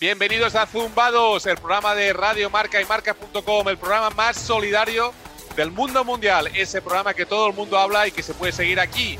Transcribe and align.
Bienvenidos 0.00 0.54
a 0.54 0.64
Zumbados, 0.64 1.44
el 1.46 1.56
programa 1.56 1.92
de 1.96 2.12
Radio 2.12 2.48
Marca 2.50 2.80
y 2.80 2.84
Marca.com, 2.84 3.68
el 3.68 3.78
programa 3.78 4.10
más 4.10 4.36
solidario 4.36 5.12
del 5.56 5.72
mundo 5.72 6.04
mundial. 6.04 6.48
Ese 6.54 6.80
programa 6.80 7.14
que 7.14 7.26
todo 7.26 7.48
el 7.48 7.52
mundo 7.52 7.76
habla 7.76 8.06
y 8.06 8.12
que 8.12 8.22
se 8.22 8.32
puede 8.32 8.52
seguir 8.52 8.78
aquí, 8.78 9.18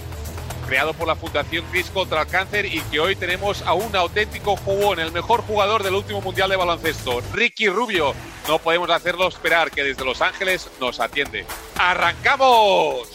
creado 0.69 0.95
por 0.95 1.09
la 1.09 1.17
Fundación 1.17 1.65
Cris 1.73 1.91
contra 1.91 2.23
el 2.23 2.29
Cáncer 2.29 2.65
y 2.67 2.81
que 2.93 3.01
hoy 3.01 3.17
tenemos 3.17 3.63
a 3.63 3.73
un 3.73 3.97
auténtico 3.97 4.55
jugón, 4.55 5.01
el 5.01 5.11
mejor 5.11 5.43
jugador 5.43 5.83
del 5.83 5.95
último 5.95 6.21
mundial 6.21 6.49
de 6.49 6.55
baloncesto, 6.55 7.23
Ricky 7.33 7.69
Rubio. 7.69 8.15
No 8.47 8.61
podemos 8.61 8.89
hacerlo 8.89 9.27
esperar 9.27 9.73
que 9.73 9.83
desde 9.83 10.05
Los 10.05 10.23
Ángeles 10.23 10.71
nos 10.79 11.01
atiende. 11.01 11.45
¡Arrancamos! 11.75 13.09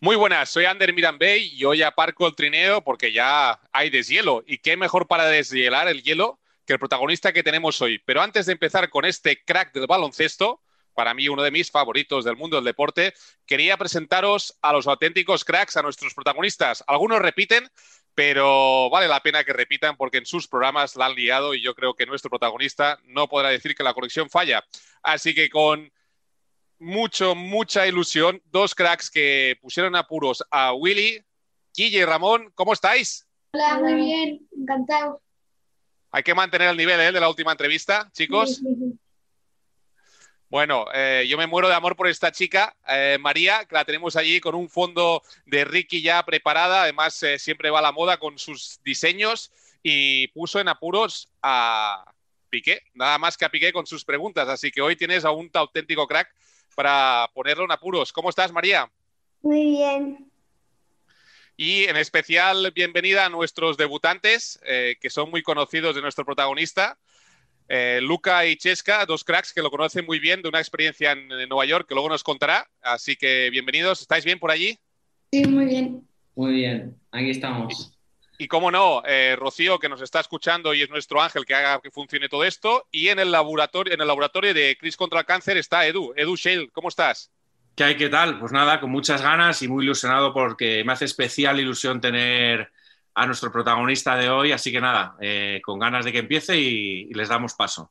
Muy 0.00 0.14
buenas, 0.14 0.48
soy 0.50 0.64
Ander 0.64 0.92
Mirambey 0.94 1.52
y 1.56 1.64
hoy 1.64 1.82
aparco 1.82 2.28
el 2.28 2.36
trineo 2.36 2.84
porque 2.84 3.10
ya 3.10 3.58
hay 3.72 3.90
deshielo. 3.90 4.44
¿Y 4.46 4.58
qué 4.58 4.76
mejor 4.76 5.08
para 5.08 5.26
deshielar 5.26 5.88
el 5.88 6.04
hielo 6.04 6.38
que 6.64 6.74
el 6.74 6.78
protagonista 6.78 7.32
que 7.32 7.42
tenemos 7.42 7.82
hoy? 7.82 7.98
Pero 8.04 8.22
antes 8.22 8.46
de 8.46 8.52
empezar 8.52 8.90
con 8.90 9.04
este 9.04 9.42
crack 9.44 9.72
del 9.72 9.88
baloncesto, 9.88 10.62
para 10.94 11.14
mí 11.14 11.28
uno 11.28 11.42
de 11.42 11.50
mis 11.50 11.72
favoritos 11.72 12.24
del 12.24 12.36
mundo 12.36 12.54
del 12.58 12.64
deporte, 12.64 13.12
quería 13.44 13.76
presentaros 13.76 14.56
a 14.62 14.72
los 14.72 14.86
auténticos 14.86 15.44
cracks, 15.44 15.76
a 15.76 15.82
nuestros 15.82 16.14
protagonistas. 16.14 16.84
Algunos 16.86 17.18
repiten, 17.18 17.68
pero 18.14 18.90
vale 18.90 19.08
la 19.08 19.20
pena 19.20 19.42
que 19.42 19.52
repitan 19.52 19.96
porque 19.96 20.18
en 20.18 20.26
sus 20.26 20.46
programas 20.46 20.94
la 20.94 21.06
han 21.06 21.16
liado 21.16 21.54
y 21.54 21.60
yo 21.60 21.74
creo 21.74 21.94
que 21.94 22.06
nuestro 22.06 22.30
protagonista 22.30 23.00
no 23.02 23.26
podrá 23.26 23.48
decir 23.48 23.74
que 23.74 23.82
la 23.82 23.94
conexión 23.94 24.30
falla. 24.30 24.64
Así 25.02 25.34
que 25.34 25.50
con 25.50 25.90
mucho, 26.78 27.34
mucha 27.34 27.86
ilusión. 27.86 28.42
Dos 28.46 28.74
cracks 28.74 29.10
que 29.10 29.58
pusieron 29.60 29.96
apuros 29.96 30.44
a 30.50 30.72
Willy, 30.72 31.22
Guille 31.74 31.98
y 31.98 32.04
Ramón. 32.04 32.50
¿Cómo 32.54 32.72
estáis? 32.72 33.26
Hola, 33.52 33.78
muy 33.78 33.94
bien, 33.94 34.48
encantado. 34.56 35.22
Hay 36.10 36.22
que 36.22 36.34
mantener 36.34 36.68
el 36.68 36.76
nivel 36.76 37.00
¿eh? 37.00 37.12
de 37.12 37.20
la 37.20 37.28
última 37.28 37.52
entrevista, 37.52 38.10
chicos. 38.12 38.62
Bueno, 40.50 40.86
eh, 40.94 41.26
yo 41.28 41.36
me 41.36 41.46
muero 41.46 41.68
de 41.68 41.74
amor 41.74 41.94
por 41.94 42.08
esta 42.08 42.32
chica, 42.32 42.74
eh, 42.88 43.18
María, 43.20 43.66
que 43.66 43.74
la 43.74 43.84
tenemos 43.84 44.16
allí 44.16 44.40
con 44.40 44.54
un 44.54 44.70
fondo 44.70 45.22
de 45.44 45.64
Ricky 45.66 46.00
ya 46.00 46.22
preparada. 46.24 46.82
Además, 46.82 47.22
siempre 47.36 47.68
va 47.68 47.80
a 47.80 47.82
la 47.82 47.92
moda 47.92 48.18
con 48.18 48.38
sus 48.38 48.80
diseños 48.82 49.52
y 49.82 50.28
puso 50.28 50.58
en 50.58 50.68
apuros 50.68 51.28
a 51.42 52.14
Piqué, 52.48 52.82
nada 52.94 53.18
más 53.18 53.36
que 53.36 53.44
a 53.44 53.50
Piqué 53.50 53.72
con 53.74 53.86
sus 53.86 54.04
preguntas. 54.06 54.48
Así 54.48 54.70
que 54.70 54.80
hoy 54.80 54.96
tienes 54.96 55.26
a 55.26 55.30
un 55.30 55.50
auténtico 55.52 56.06
crack 56.06 56.34
para 56.78 57.28
ponerlo 57.34 57.64
en 57.64 57.72
apuros. 57.72 58.12
¿Cómo 58.12 58.30
estás, 58.30 58.52
María? 58.52 58.88
Muy 59.42 59.70
bien. 59.72 60.30
Y 61.56 61.86
en 61.86 61.96
especial, 61.96 62.70
bienvenida 62.72 63.26
a 63.26 63.28
nuestros 63.28 63.76
debutantes, 63.76 64.60
eh, 64.64 64.94
que 65.00 65.10
son 65.10 65.28
muy 65.28 65.42
conocidos 65.42 65.96
de 65.96 66.02
nuestro 66.02 66.24
protagonista. 66.24 66.96
Eh, 67.68 67.98
Luca 68.00 68.46
y 68.46 68.54
Chesca, 68.54 69.04
dos 69.06 69.24
cracks 69.24 69.52
que 69.52 69.60
lo 69.60 69.72
conocen 69.72 70.06
muy 70.06 70.20
bien 70.20 70.40
de 70.40 70.50
una 70.50 70.60
experiencia 70.60 71.10
en, 71.10 71.32
en, 71.32 71.48
Nueva 71.48 71.64
York 71.64 71.88
que 71.88 71.96
luego 71.96 72.10
nos 72.10 72.22
contará. 72.22 72.70
Así 72.80 73.16
que 73.16 73.50
bienvenidos. 73.50 74.00
¿Estáis 74.00 74.24
bien 74.24 74.38
por 74.38 74.52
allí? 74.52 74.78
Sí, 75.32 75.48
muy 75.48 75.64
bien. 75.64 76.06
Muy 76.36 76.52
bien, 76.52 76.96
aquí 77.10 77.30
estamos. 77.30 77.97
Y 78.40 78.46
cómo 78.46 78.70
no, 78.70 79.02
eh, 79.04 79.34
Rocío, 79.36 79.80
que 79.80 79.88
nos 79.88 80.00
está 80.00 80.20
escuchando 80.20 80.72
y 80.72 80.82
es 80.82 80.90
nuestro 80.90 81.20
ángel 81.20 81.44
que 81.44 81.56
haga 81.56 81.80
que 81.80 81.90
funcione 81.90 82.28
todo 82.28 82.44
esto. 82.44 82.86
Y 82.92 83.08
en 83.08 83.18
el 83.18 83.32
laboratorio, 83.32 83.92
en 83.92 84.00
el 84.00 84.06
laboratorio 84.06 84.54
de 84.54 84.76
Cris 84.78 84.96
contra 84.96 85.18
el 85.18 85.26
Cáncer 85.26 85.56
está 85.56 85.84
Edu. 85.84 86.14
Edu 86.16 86.36
Shale, 86.36 86.70
¿cómo 86.70 86.88
estás? 86.88 87.32
¿Qué 87.74 87.82
hay? 87.82 87.96
¿Qué 87.96 88.08
tal? 88.08 88.38
Pues 88.38 88.52
nada, 88.52 88.78
con 88.78 88.90
muchas 88.90 89.22
ganas 89.22 89.60
y 89.62 89.66
muy 89.66 89.82
ilusionado 89.82 90.32
porque 90.32 90.84
me 90.84 90.92
hace 90.92 91.04
especial 91.06 91.58
ilusión 91.58 92.00
tener 92.00 92.70
a 93.12 93.26
nuestro 93.26 93.50
protagonista 93.50 94.16
de 94.16 94.30
hoy. 94.30 94.52
Así 94.52 94.70
que 94.70 94.80
nada, 94.80 95.16
eh, 95.20 95.60
con 95.64 95.80
ganas 95.80 96.04
de 96.04 96.12
que 96.12 96.18
empiece 96.18 96.56
y, 96.56 97.08
y, 97.10 97.14
les 97.14 97.28
damos 97.28 97.54
paso. 97.54 97.90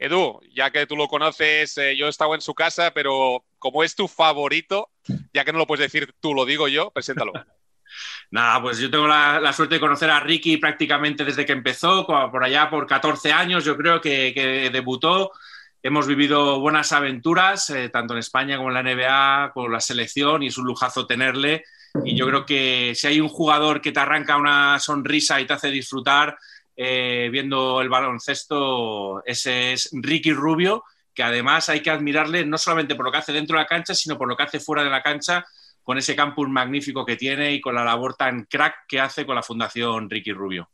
Edu, 0.00 0.40
ya 0.52 0.72
que 0.72 0.84
tú 0.86 0.96
lo 0.96 1.06
conoces, 1.06 1.78
eh, 1.78 1.96
yo 1.96 2.06
he 2.06 2.10
estado 2.10 2.34
en 2.34 2.40
su 2.40 2.54
casa, 2.54 2.90
pero 2.92 3.44
como 3.60 3.84
es 3.84 3.94
tu 3.94 4.08
favorito, 4.08 4.90
ya 5.32 5.44
que 5.44 5.52
no 5.52 5.58
lo 5.58 5.68
puedes 5.68 5.92
decir 5.92 6.12
tú, 6.18 6.34
lo 6.34 6.44
digo 6.44 6.66
yo, 6.66 6.90
preséntalo. 6.90 7.32
Nada, 8.32 8.62
pues 8.62 8.78
yo 8.78 8.90
tengo 8.90 9.08
la, 9.08 9.52
suerte 9.52 9.74
de 9.74 9.80
conocer 9.80 10.08
a 10.08 10.20
Ricky 10.20 10.56
prácticamente 10.56 11.24
desde 11.24 11.44
que 11.44 11.52
empezó, 11.52 12.06
por 12.06 12.44
allá 12.44 12.70
por 12.70 12.86
14 12.86 13.32
años, 13.32 13.64
yo 13.64 13.76
creo 13.76 14.00
que, 14.00 14.32
que 14.32 14.70
debutó. 14.70 15.32
Hemos 15.82 16.06
vivido 16.06 16.60
buenas 16.60 16.92
aventuras, 16.92 17.70
eh, 17.70 17.88
tanto 17.88 18.12
en 18.12 18.20
España 18.20 18.56
como 18.56 18.68
en 18.68 18.74
la 18.74 18.82
NBA, 18.82 19.52
con 19.52 19.72
la 19.72 19.80
selección, 19.80 20.42
y 20.42 20.48
es 20.48 20.58
un 20.58 20.66
lujazo 20.66 21.06
tenerle. 21.06 21.64
Y 22.04 22.14
yo 22.14 22.26
creo 22.26 22.46
que 22.46 22.92
si 22.94 23.06
hay 23.08 23.20
un 23.20 23.28
jugador 23.28 23.80
que 23.80 23.90
te 23.90 23.98
arranca 23.98 24.36
una 24.36 24.78
sonrisa 24.78 25.40
y 25.40 25.46
te 25.46 25.54
hace 25.54 25.70
disfrutar 25.70 26.38
eh, 26.76 27.30
viendo 27.32 27.80
el 27.80 27.88
baloncesto, 27.88 29.24
ese 29.24 29.72
es 29.72 29.90
Ricky 29.92 30.32
Rubio, 30.32 30.84
que 31.14 31.22
además 31.22 31.68
hay 31.68 31.80
que 31.80 31.90
admirarle 31.90 32.44
no 32.44 32.58
solamente 32.58 32.94
por 32.94 33.06
lo 33.06 33.12
que 33.12 33.18
hace 33.18 33.32
dentro 33.32 33.56
de 33.56 33.64
la 33.64 33.68
cancha, 33.68 33.94
sino 33.94 34.16
por 34.16 34.28
lo 34.28 34.36
que 34.36 34.44
hace 34.44 34.60
fuera 34.60 34.84
de 34.84 34.90
la 34.90 35.02
cancha, 35.02 35.44
con 35.90 35.98
ese 35.98 36.14
campus 36.14 36.48
magnífico 36.48 37.04
que 37.04 37.16
tiene 37.16 37.52
y 37.52 37.60
con 37.60 37.74
la 37.74 37.82
labor 37.82 38.14
tan 38.14 38.44
crack 38.44 38.86
que 38.86 39.00
hace 39.00 39.26
con 39.26 39.34
la 39.34 39.42
Fundación 39.42 40.08
Ricky 40.08 40.30
Rubio. 40.30 40.70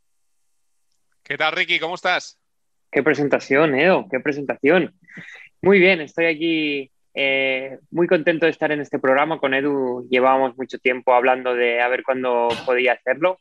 ¿Qué 1.22 1.38
tal, 1.38 1.52
Ricky? 1.52 1.78
¿Cómo 1.78 1.94
estás? 1.94 2.38
Qué 2.92 3.02
presentación, 3.02 3.74
Edo, 3.74 4.06
qué 4.10 4.20
presentación. 4.20 4.94
Muy 5.62 5.78
bien, 5.78 6.02
estoy 6.02 6.26
aquí 6.26 6.90
eh, 7.14 7.78
muy 7.90 8.06
contento 8.06 8.44
de 8.44 8.50
estar 8.50 8.70
en 8.72 8.82
este 8.82 8.98
programa. 8.98 9.38
Con 9.38 9.54
Edu 9.54 10.06
llevábamos 10.10 10.54
mucho 10.58 10.78
tiempo 10.78 11.14
hablando 11.14 11.54
de 11.54 11.80
a 11.80 11.88
ver 11.88 12.02
cuándo 12.02 12.48
podía 12.66 12.92
hacerlo 12.92 13.38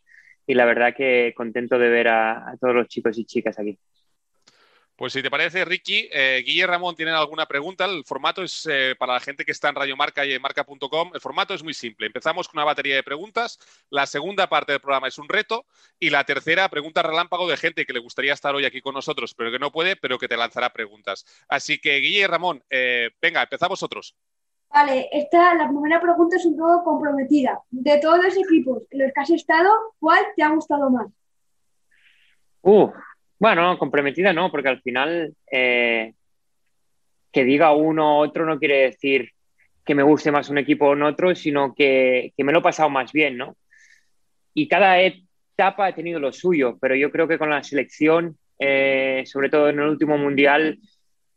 y 0.48 0.54
la 0.54 0.64
verdad 0.64 0.96
que 0.96 1.34
contento 1.36 1.78
de 1.78 1.90
ver 1.90 2.08
a, 2.08 2.52
a 2.52 2.56
todos 2.58 2.74
los 2.74 2.88
chicos 2.88 3.18
y 3.18 3.26
chicas 3.26 3.60
aquí. 3.60 3.78
Pues 4.96 5.12
si 5.12 5.22
te 5.22 5.30
parece, 5.30 5.66
Ricky, 5.66 6.08
eh, 6.10 6.42
Guille 6.46 6.64
y 6.64 6.66
Ramón 6.66 6.96
tienen 6.96 7.16
alguna 7.16 7.46
pregunta. 7.46 7.84
El 7.84 8.06
formato 8.06 8.42
es 8.44 8.66
eh, 8.72 8.96
para 8.98 9.14
la 9.14 9.20
gente 9.20 9.44
que 9.44 9.52
está 9.52 9.68
en 9.68 9.76
Radio 9.76 9.98
Marca 9.98 10.26
y 10.26 10.32
en 10.32 10.42
marca.com. 10.42 11.12
El 11.14 11.20
formato 11.20 11.54
es 11.54 11.64
muy 11.64 11.74
simple. 11.74 12.08
Empezamos 12.08 12.48
con 12.48 12.60
una 12.60 12.66
batería 12.66 12.96
de 12.96 13.04
preguntas. 13.04 13.60
La 13.90 14.06
segunda 14.06 14.48
parte 14.48 14.72
del 14.72 14.80
programa 14.80 15.10
es 15.10 15.18
un 15.18 15.28
reto. 15.28 15.66
Y 16.00 16.12
la 16.12 16.24
tercera, 16.24 16.70
pregunta 16.70 17.04
relámpago 17.04 17.46
de 17.50 17.58
gente 17.58 17.86
que 17.86 17.92
le 17.92 18.00
gustaría 18.00 18.32
estar 18.32 18.56
hoy 18.56 18.64
aquí 18.64 18.80
con 18.80 18.94
nosotros, 18.94 19.34
pero 19.34 19.52
que 19.52 19.60
no 19.60 19.70
puede, 19.70 19.98
pero 19.98 20.18
que 20.18 20.30
te 20.30 20.38
lanzará 20.38 20.72
preguntas. 20.72 21.26
Así 21.50 21.78
que, 21.78 21.98
Guille 21.98 22.20
y 22.20 22.28
Ramón, 22.28 22.64
eh, 22.70 23.10
venga, 23.22 23.44
empezamos 23.44 23.84
otros. 23.84 24.16
Vale, 24.70 25.10
esta, 25.12 25.56
la 25.56 25.68
primera 25.68 26.00
pregunta 26.00 26.38
es 26.38 26.46
un 26.46 26.58
poco 26.58 26.86
comprometida. 26.86 27.60
De 27.70 27.98
todos 28.00 28.24
los 28.24 28.38
equipos 28.38 28.84
en 28.92 29.00
los 29.00 29.12
que 29.14 29.22
has 29.22 29.30
estado, 29.30 29.70
¿cuál 30.00 30.24
te 30.38 30.44
ha 30.44 30.50
gustado 30.50 30.90
más? 30.90 31.08
Uh, 32.62 32.90
bueno, 33.40 33.78
comprometida 33.78 34.34
no, 34.34 34.52
porque 34.52 34.70
al 34.70 34.82
final 34.82 35.34
eh, 35.52 36.14
que 37.32 37.44
diga 37.44 37.74
uno 37.74 38.20
u 38.20 38.24
otro 38.24 38.46
no 38.46 38.60
quiere 38.60 38.84
decir 38.84 39.32
que 39.86 39.96
me 39.96 40.04
guste 40.04 40.32
más 40.32 40.50
un 40.50 40.58
equipo 40.58 40.88
o 40.88 41.06
otro, 41.06 41.36
sino 41.36 41.74
que, 41.76 42.34
que, 42.36 42.44
me 42.44 42.52
lo 42.52 42.60
he 42.60 42.64
pasado 42.64 42.90
más 42.90 43.12
bien, 43.12 43.38
¿no? 43.38 43.56
Y 44.54 44.68
cada 44.68 45.00
etapa 45.02 45.88
ha 45.88 45.96
tenido 45.96 46.20
lo 46.20 46.32
suyo, 46.32 46.78
pero 46.82 46.96
yo 46.96 47.12
creo 47.12 47.28
que 47.28 47.38
con 47.38 47.50
la 47.50 47.64
selección, 47.64 48.38
eh, 48.58 49.24
sobre 49.26 49.50
todo 49.50 49.70
en 49.70 49.80
el 49.80 49.90
último 49.90 50.18
mundial, 50.18 50.80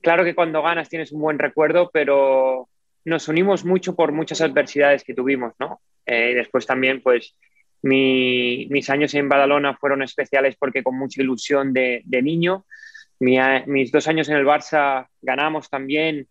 claro 0.01 0.25
que 0.25 0.35
cuando 0.35 0.63
ganas 0.63 0.89
tienes 0.89 1.13
un 1.13 1.21
buen 1.21 1.39
recuerdo, 1.39 1.91
pero 1.93 2.69
nos 3.05 3.29
unimos 3.29 3.65
mucho 3.65 3.95
por 3.95 4.13
muchas 4.13 4.41
adversidades 4.41 5.05
que 5.05 5.15
tuvimos, 5.15 5.53
¿no? 5.59 5.81
Eh, 6.07 6.35
después 6.35 6.67
también, 6.67 7.03
pues, 7.03 7.37
mi, 7.83 8.66
mis 8.71 8.91
años 8.91 9.15
en 9.15 9.28
Badalona 9.28 9.77
fueron 9.77 10.03
especiales 10.03 10.56
porque 10.59 10.83
con 10.83 10.99
mucha 10.99 11.22
ilusión 11.22 11.72
de, 11.72 12.03
niño. 12.22 12.65
Mi, 13.21 13.39
mis 13.66 13.91
dos 13.91 14.06
años 14.09 14.28
en 14.28 14.37
el 14.37 14.47
Barça 14.47 15.06
ganamos 15.22 15.69
también 15.69 16.27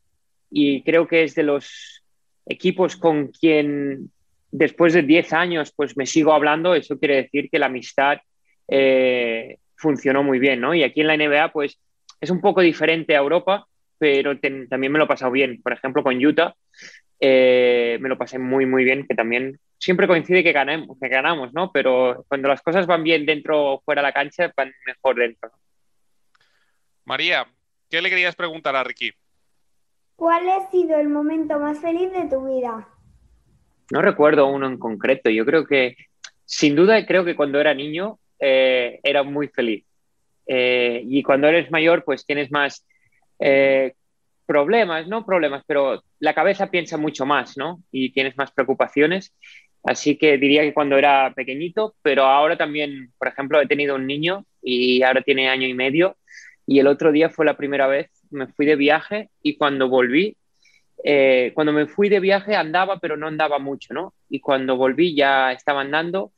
y 0.50 0.84
creo 0.84 1.08
que 1.08 1.24
es 1.24 1.36
de 1.36 1.44
los 1.44 2.04
equipos 2.46 2.96
con 2.96 3.28
quien 3.28 4.12
después 4.52 4.94
de 4.94 5.02
10 5.02 5.34
años 5.34 5.74
pues 5.76 5.98
me 5.98 6.06
sigo 6.06 6.34
hablando. 6.34 6.76
Eso 6.76 6.98
quiere 6.98 7.24
decir 7.24 7.50
que 7.50 7.60
la 7.60 7.66
amistad 7.68 8.18
eh, 8.68 9.58
funcionó 9.76 10.24
muy 10.24 10.40
bien, 10.40 10.62
¿no? 10.62 10.74
Y 10.74 10.84
aquí 10.84 11.02
en 11.02 11.08
la 11.08 11.18
NBA 11.18 11.52
pues 11.52 11.80
es 12.20 12.30
un 12.30 12.42
poco 12.42 12.62
diferente 12.62 13.16
a 13.16 13.20
Europa, 13.20 13.68
pero 13.98 14.38
también 14.40 14.92
me 14.92 15.00
lo 15.00 15.06
he 15.06 15.08
pasado 15.08 15.32
bien. 15.32 15.62
Por 15.62 15.74
ejemplo, 15.74 16.04
con 16.04 16.24
Utah 16.24 16.56
eh, 17.20 17.98
me 18.00 18.10
lo 18.10 18.18
pasé 18.18 18.40
muy, 18.40 18.66
muy 18.66 18.84
bien, 18.84 19.06
que 19.08 19.16
también 19.16 19.60
siempre 19.78 20.08
coincide 20.08 20.44
que, 20.44 20.52
ganemos, 20.52 20.98
que 21.00 21.08
ganamos, 21.08 21.54
¿no? 21.54 21.72
Pero 21.72 22.26
cuando 22.28 22.48
las 22.48 22.62
cosas 22.62 22.88
van 22.88 23.04
bien 23.04 23.26
dentro 23.26 23.74
o 23.74 23.82
fuera 23.82 24.02
de 24.02 24.08
la 24.08 24.14
cancha, 24.14 24.52
van 24.56 24.74
mejor 24.86 25.16
dentro. 25.16 25.52
María, 27.06 27.48
¿qué 27.90 28.02
le 28.02 28.10
querías 28.10 28.36
preguntar 28.36 28.76
a 28.76 28.84
Ricky? 28.84 29.12
¿Cuál 30.16 30.50
ha 30.50 30.70
sido 30.72 31.00
el 31.00 31.10
momento 31.10 31.60
más 31.60 31.80
feliz 31.80 32.12
de 32.12 32.26
tu 32.26 32.48
vida? 32.48 32.88
No 33.92 34.02
recuerdo 34.02 34.48
uno 34.48 34.68
en 34.68 34.78
concreto. 34.78 35.30
Yo 35.30 35.46
creo 35.46 35.66
que, 35.66 35.96
sin 36.44 36.76
duda, 36.76 37.06
creo 37.06 37.24
que 37.24 37.36
cuando 37.36 37.60
era 37.60 37.74
niño 37.74 38.20
eh, 38.40 39.00
era 39.04 39.24
muy 39.24 39.48
feliz. 39.48 39.86
Eh, 40.46 41.02
y 41.06 41.24
cuando 41.24 41.48
eres 41.48 41.70
mayor, 41.72 42.04
pues 42.04 42.26
tienes 42.26 42.52
más 42.52 42.86
eh, 43.40 43.94
problemas, 44.48 45.08
no 45.08 45.26
problemas, 45.26 45.64
pero 45.68 46.04
la 46.20 46.34
cabeza 46.34 46.72
piensa 46.72 46.98
mucho 46.98 47.26
más, 47.26 47.58
¿no? 47.58 47.84
Y 47.92 48.12
tienes 48.12 48.38
más 48.38 48.52
preocupaciones. 48.52 49.34
Así 49.84 50.18
que 50.18 50.38
diría 50.38 50.64
que 50.64 50.74
cuando 50.74 50.98
era 50.98 51.34
pequeñito, 51.36 51.96
pero 52.02 52.24
ahora 52.26 52.58
también, 52.58 53.14
por 53.20 53.28
ejemplo, 53.28 53.62
he 53.62 53.68
tenido 53.68 53.96
un 53.96 54.08
niño 54.08 54.46
y 54.62 55.04
ahora 55.04 55.22
tiene 55.22 55.50
año 55.50 55.68
y 55.68 55.74
medio 55.74 56.18
y 56.66 56.80
el 56.80 56.88
otro 56.88 57.12
día 57.12 57.30
fue 57.30 57.46
la 57.46 57.56
primera 57.56 57.88
vez, 57.88 58.10
me 58.30 58.48
fui 58.48 58.66
de 58.66 58.76
viaje 58.76 59.30
y 59.42 59.56
cuando 59.58 59.88
volví, 59.88 60.36
eh, 61.04 61.52
cuando 61.54 61.72
me 61.72 61.88
fui 61.88 62.10
de 62.10 62.20
viaje 62.20 62.56
andaba, 62.56 63.00
pero 63.00 63.16
no 63.16 63.28
andaba 63.28 63.60
mucho, 63.60 63.94
¿no? 63.94 64.14
Y 64.30 64.42
cuando 64.42 64.76
volví 64.76 65.16
ya 65.16 65.54
estaba 65.54 65.82
andando 65.82 66.34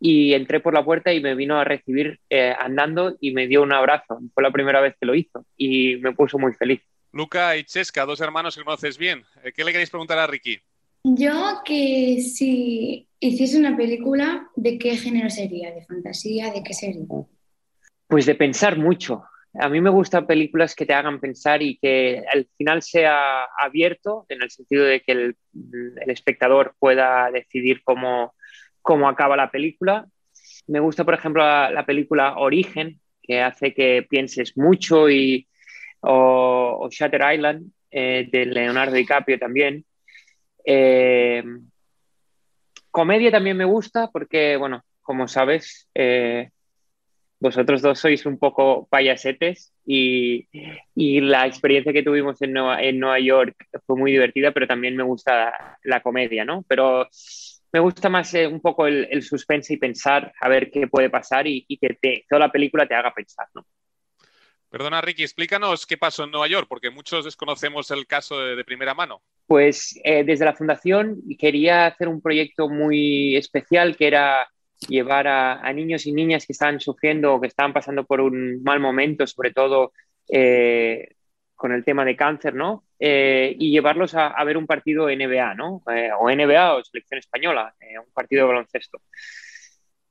y 0.00 0.32
entré 0.32 0.60
por 0.60 0.74
la 0.74 0.84
puerta 0.84 1.12
y 1.12 1.20
me 1.20 1.34
vino 1.34 1.58
a 1.58 1.64
recibir 1.64 2.20
eh, 2.30 2.54
andando 2.58 3.16
y 3.20 3.32
me 3.32 3.46
dio 3.46 3.62
un 3.62 3.72
abrazo. 3.72 4.20
Fue 4.32 4.42
la 4.42 4.50
primera 4.50 4.80
vez 4.80 4.94
que 4.98 5.06
lo 5.06 5.14
hizo 5.14 5.44
y 5.56 5.96
me 5.96 6.12
puso 6.12 6.38
muy 6.38 6.54
feliz. 6.54 6.80
Luca 7.14 7.56
y 7.56 7.62
Chesca, 7.62 8.04
dos 8.04 8.20
hermanos 8.20 8.56
que 8.56 8.64
conoces 8.64 8.98
bien. 8.98 9.22
Eh, 9.44 9.52
¿Qué 9.52 9.62
le 9.62 9.70
queréis 9.70 9.88
preguntar 9.88 10.18
a 10.18 10.26
Ricky? 10.26 10.58
Yo 11.04 11.62
que 11.64 12.20
si 12.20 13.06
hiciese 13.20 13.56
una 13.56 13.76
película, 13.76 14.48
¿de 14.56 14.78
qué 14.78 14.96
género 14.96 15.30
sería? 15.30 15.72
¿De 15.72 15.84
fantasía? 15.84 16.52
¿De 16.52 16.64
qué 16.64 16.74
sería? 16.74 17.06
Pues 18.08 18.26
de 18.26 18.34
pensar 18.34 18.76
mucho. 18.76 19.22
A 19.60 19.68
mí 19.68 19.80
me 19.80 19.90
gustan 19.90 20.26
películas 20.26 20.74
que 20.74 20.86
te 20.86 20.92
hagan 20.92 21.20
pensar 21.20 21.62
y 21.62 21.78
que 21.78 22.24
al 22.32 22.48
final 22.58 22.82
sea 22.82 23.44
abierto, 23.60 24.26
en 24.28 24.42
el 24.42 24.50
sentido 24.50 24.84
de 24.84 25.00
que 25.00 25.12
el, 25.12 25.36
el 26.04 26.10
espectador 26.10 26.74
pueda 26.80 27.30
decidir 27.30 27.82
cómo, 27.84 28.34
cómo, 28.82 29.08
acaba 29.08 29.36
la 29.36 29.52
película. 29.52 30.08
Me 30.66 30.80
gusta, 30.80 31.04
por 31.04 31.14
ejemplo, 31.14 31.44
la, 31.44 31.70
la 31.70 31.86
película 31.86 32.38
Origen, 32.38 33.00
que 33.22 33.40
hace 33.40 33.72
que 33.72 34.04
pienses 34.10 34.56
mucho, 34.56 35.08
y, 35.08 35.46
o, 36.06 36.78
o 36.80 36.88
Shutter 36.90 37.22
Island, 37.34 37.70
eh, 37.90 38.28
de 38.30 38.46
Leonardo 38.46 38.96
DiCaprio 38.96 39.38
también. 39.38 39.84
Eh, 40.64 41.44
comedia 42.90 43.30
también 43.30 43.56
me 43.56 43.64
gusta 43.64 44.10
porque, 44.10 44.56
bueno, 44.56 44.82
como 45.02 45.28
sabes, 45.28 45.88
eh, 45.94 46.50
vosotros 47.38 47.82
dos 47.82 48.00
sois 48.00 48.26
un 48.26 48.38
poco 48.38 48.88
payasetes 48.88 49.72
y, 49.86 50.48
y, 50.94 51.20
la 51.20 51.46
experiencia 51.46 51.92
que 51.92 52.02
tuvimos 52.02 52.40
en 52.42 52.52
Nueva, 52.52 52.82
en 52.82 52.98
Nueva 52.98 53.20
York 53.20 53.54
fue 53.86 53.96
muy 53.96 54.10
divertida, 54.12 54.50
pero 54.52 54.66
también 54.66 54.96
me 54.96 55.04
gusta 55.04 55.78
la 55.84 56.00
comedia, 56.00 56.44
¿no? 56.44 56.64
Pero 56.66 57.06
me 57.72 57.80
gusta 57.80 58.08
más 58.08 58.34
un 58.34 58.60
poco 58.60 58.86
el, 58.86 59.06
el, 59.10 59.22
suspense 59.22 59.74
y 59.74 59.76
pensar 59.76 60.32
a 60.40 60.48
ver 60.48 60.70
qué 60.70 60.88
puede 60.88 61.10
pasar 61.10 61.46
y, 61.46 61.64
y 61.68 61.76
que 61.78 61.90
te, 62.00 62.24
toda 62.28 62.40
la 62.40 62.52
película 62.52 62.88
te 62.88 62.94
haga 62.94 63.12
pensar, 63.12 63.46
¿no? 63.54 63.66
Perdona, 64.74 65.00
Ricky, 65.00 65.22
explícanos 65.22 65.86
qué 65.86 65.96
pasó 65.96 66.24
en 66.24 66.32
Nueva 66.32 66.48
York, 66.48 66.66
porque 66.68 66.90
muchos 66.90 67.24
desconocemos 67.24 67.92
el 67.92 68.08
caso 68.08 68.40
de, 68.40 68.64
primera 68.64 68.92
mano. 68.92 69.22
Pues 69.46 69.96
eh, 70.02 70.24
desde 70.24 70.44
la 70.44 70.56
fundación 70.56 71.22
quería 71.38 71.86
hacer 71.86 72.08
un 72.08 72.20
proyecto 72.20 72.68
muy 72.68 73.36
especial 73.36 73.96
que 73.96 74.08
era 74.08 74.48
llevar 74.88 75.28
a, 75.28 75.72
niños 75.72 76.06
y 76.06 76.12
niñas 76.12 76.44
que 76.44 76.54
estaban 76.54 76.80
sufriendo 76.80 77.34
o 77.34 77.40
que 77.40 77.46
estaban 77.46 77.72
pasando 77.72 78.04
por 78.04 78.20
un 78.20 78.64
mal 78.64 78.80
momento, 78.80 79.28
sobre 79.28 79.52
todo 79.52 79.92
eh, 80.28 81.06
con 81.54 81.70
el 81.70 81.84
tema 81.84 82.04
de 82.04 82.16
cáncer, 82.16 82.56
¿no? 82.56 82.82
Eh, 82.98 83.54
y 83.56 83.70
llevarlos 83.70 84.16
a, 84.16 84.42
ver 84.42 84.56
un 84.56 84.66
partido 84.66 85.08
NBA, 85.08 85.54
¿no? 85.54 85.84
O 86.18 86.28
NBA 86.28 86.74
o 86.74 86.82
selección 86.82 87.20
española, 87.20 87.72
un 88.04 88.12
partido 88.12 88.42
de 88.42 88.48
baloncesto. 88.48 88.98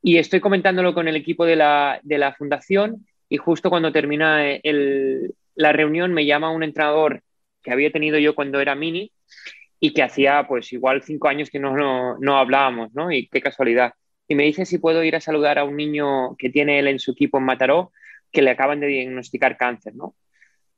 Y 0.00 0.16
estoy 0.16 0.40
comentándolo 0.40 0.94
con 0.94 1.06
el 1.06 1.16
equipo 1.16 1.44
de 1.44 1.56
la, 1.56 2.00
de 2.02 2.16
la 2.16 2.32
fundación 2.32 3.04
y 3.28 3.36
justo 3.36 3.70
cuando 3.70 3.92
termina 3.92 4.46
el, 4.46 5.34
la 5.54 5.72
reunión 5.72 6.12
me 6.12 6.26
llama 6.26 6.50
un 6.50 6.62
entrenador 6.62 7.22
que 7.62 7.72
había 7.72 7.90
tenido 7.90 8.18
yo 8.18 8.34
cuando 8.34 8.60
era 8.60 8.74
mini 8.74 9.12
y 9.80 9.92
que 9.92 10.02
hacía 10.02 10.46
pues 10.46 10.72
igual 10.72 11.02
cinco 11.02 11.28
años 11.28 11.50
que 11.50 11.58
no, 11.58 11.76
no, 11.76 12.18
no 12.18 12.36
hablábamos, 12.36 12.94
¿no? 12.94 13.10
Y 13.10 13.28
qué 13.28 13.40
casualidad 13.40 13.94
y 14.28 14.34
me 14.34 14.44
dice 14.44 14.64
si 14.64 14.78
puedo 14.78 15.02
ir 15.04 15.16
a 15.16 15.20
saludar 15.20 15.58
a 15.58 15.64
un 15.64 15.76
niño 15.76 16.36
que 16.36 16.50
tiene 16.50 16.78
él 16.78 16.88
en 16.88 16.98
su 16.98 17.12
equipo 17.12 17.38
en 17.38 17.44
Mataró, 17.44 17.92
que 18.32 18.42
le 18.42 18.50
acaban 18.50 18.80
de 18.80 18.86
diagnosticar 18.86 19.56
cáncer, 19.56 19.94
¿no? 19.94 20.14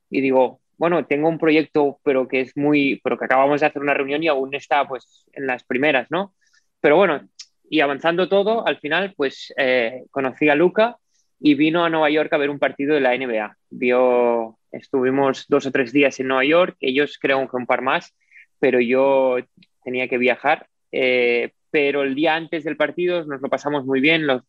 Y 0.09 0.21
digo, 0.21 0.61
bueno, 0.77 1.05
tengo 1.05 1.29
un 1.29 1.39
proyecto, 1.39 1.99
pero 2.03 2.27
que 2.27 2.41
es 2.41 2.57
muy, 2.57 2.99
pero 3.03 3.17
que 3.17 3.25
acabamos 3.25 3.61
de 3.61 3.67
hacer 3.67 3.81
una 3.81 3.93
reunión 3.93 4.21
y 4.23 4.27
aún 4.27 4.53
está, 4.53 4.87
pues, 4.87 5.25
en 5.33 5.47
las 5.47 5.63
primeras, 5.63 6.07
¿no? 6.11 6.35
Pero 6.81 6.97
bueno, 6.97 7.27
y 7.69 7.79
avanzando 7.79 8.29
todo, 8.29 8.65
al 8.67 8.79
final, 8.79 9.13
pues, 9.17 9.53
eh, 9.57 10.03
conocí 10.11 10.49
a 10.49 10.55
Luca 10.55 10.97
y 11.39 11.55
vino 11.55 11.83
a 11.83 11.89
Nueva 11.89 12.09
York 12.09 12.31
a 12.33 12.37
ver 12.37 12.49
un 12.49 12.59
partido 12.59 12.95
de 12.95 13.01
la 13.01 13.17
NBA. 13.17 13.57
Vio, 13.69 14.57
estuvimos 14.71 15.45
dos 15.47 15.65
o 15.65 15.71
tres 15.71 15.91
días 15.91 16.19
en 16.19 16.27
Nueva 16.27 16.45
York, 16.45 16.77
ellos 16.79 17.17
creo 17.19 17.47
que 17.47 17.57
un 17.57 17.65
par 17.65 17.81
más, 17.81 18.15
pero 18.59 18.79
yo 18.79 19.37
tenía 19.83 20.07
que 20.07 20.17
viajar. 20.17 20.67
Eh, 20.91 21.51
pero 21.69 22.03
el 22.03 22.15
día 22.15 22.35
antes 22.35 22.63
del 22.63 22.77
partido 22.77 23.25
nos 23.25 23.41
lo 23.41 23.49
pasamos 23.49 23.85
muy 23.85 23.99
bien. 23.99 24.25
Los, 24.25 24.41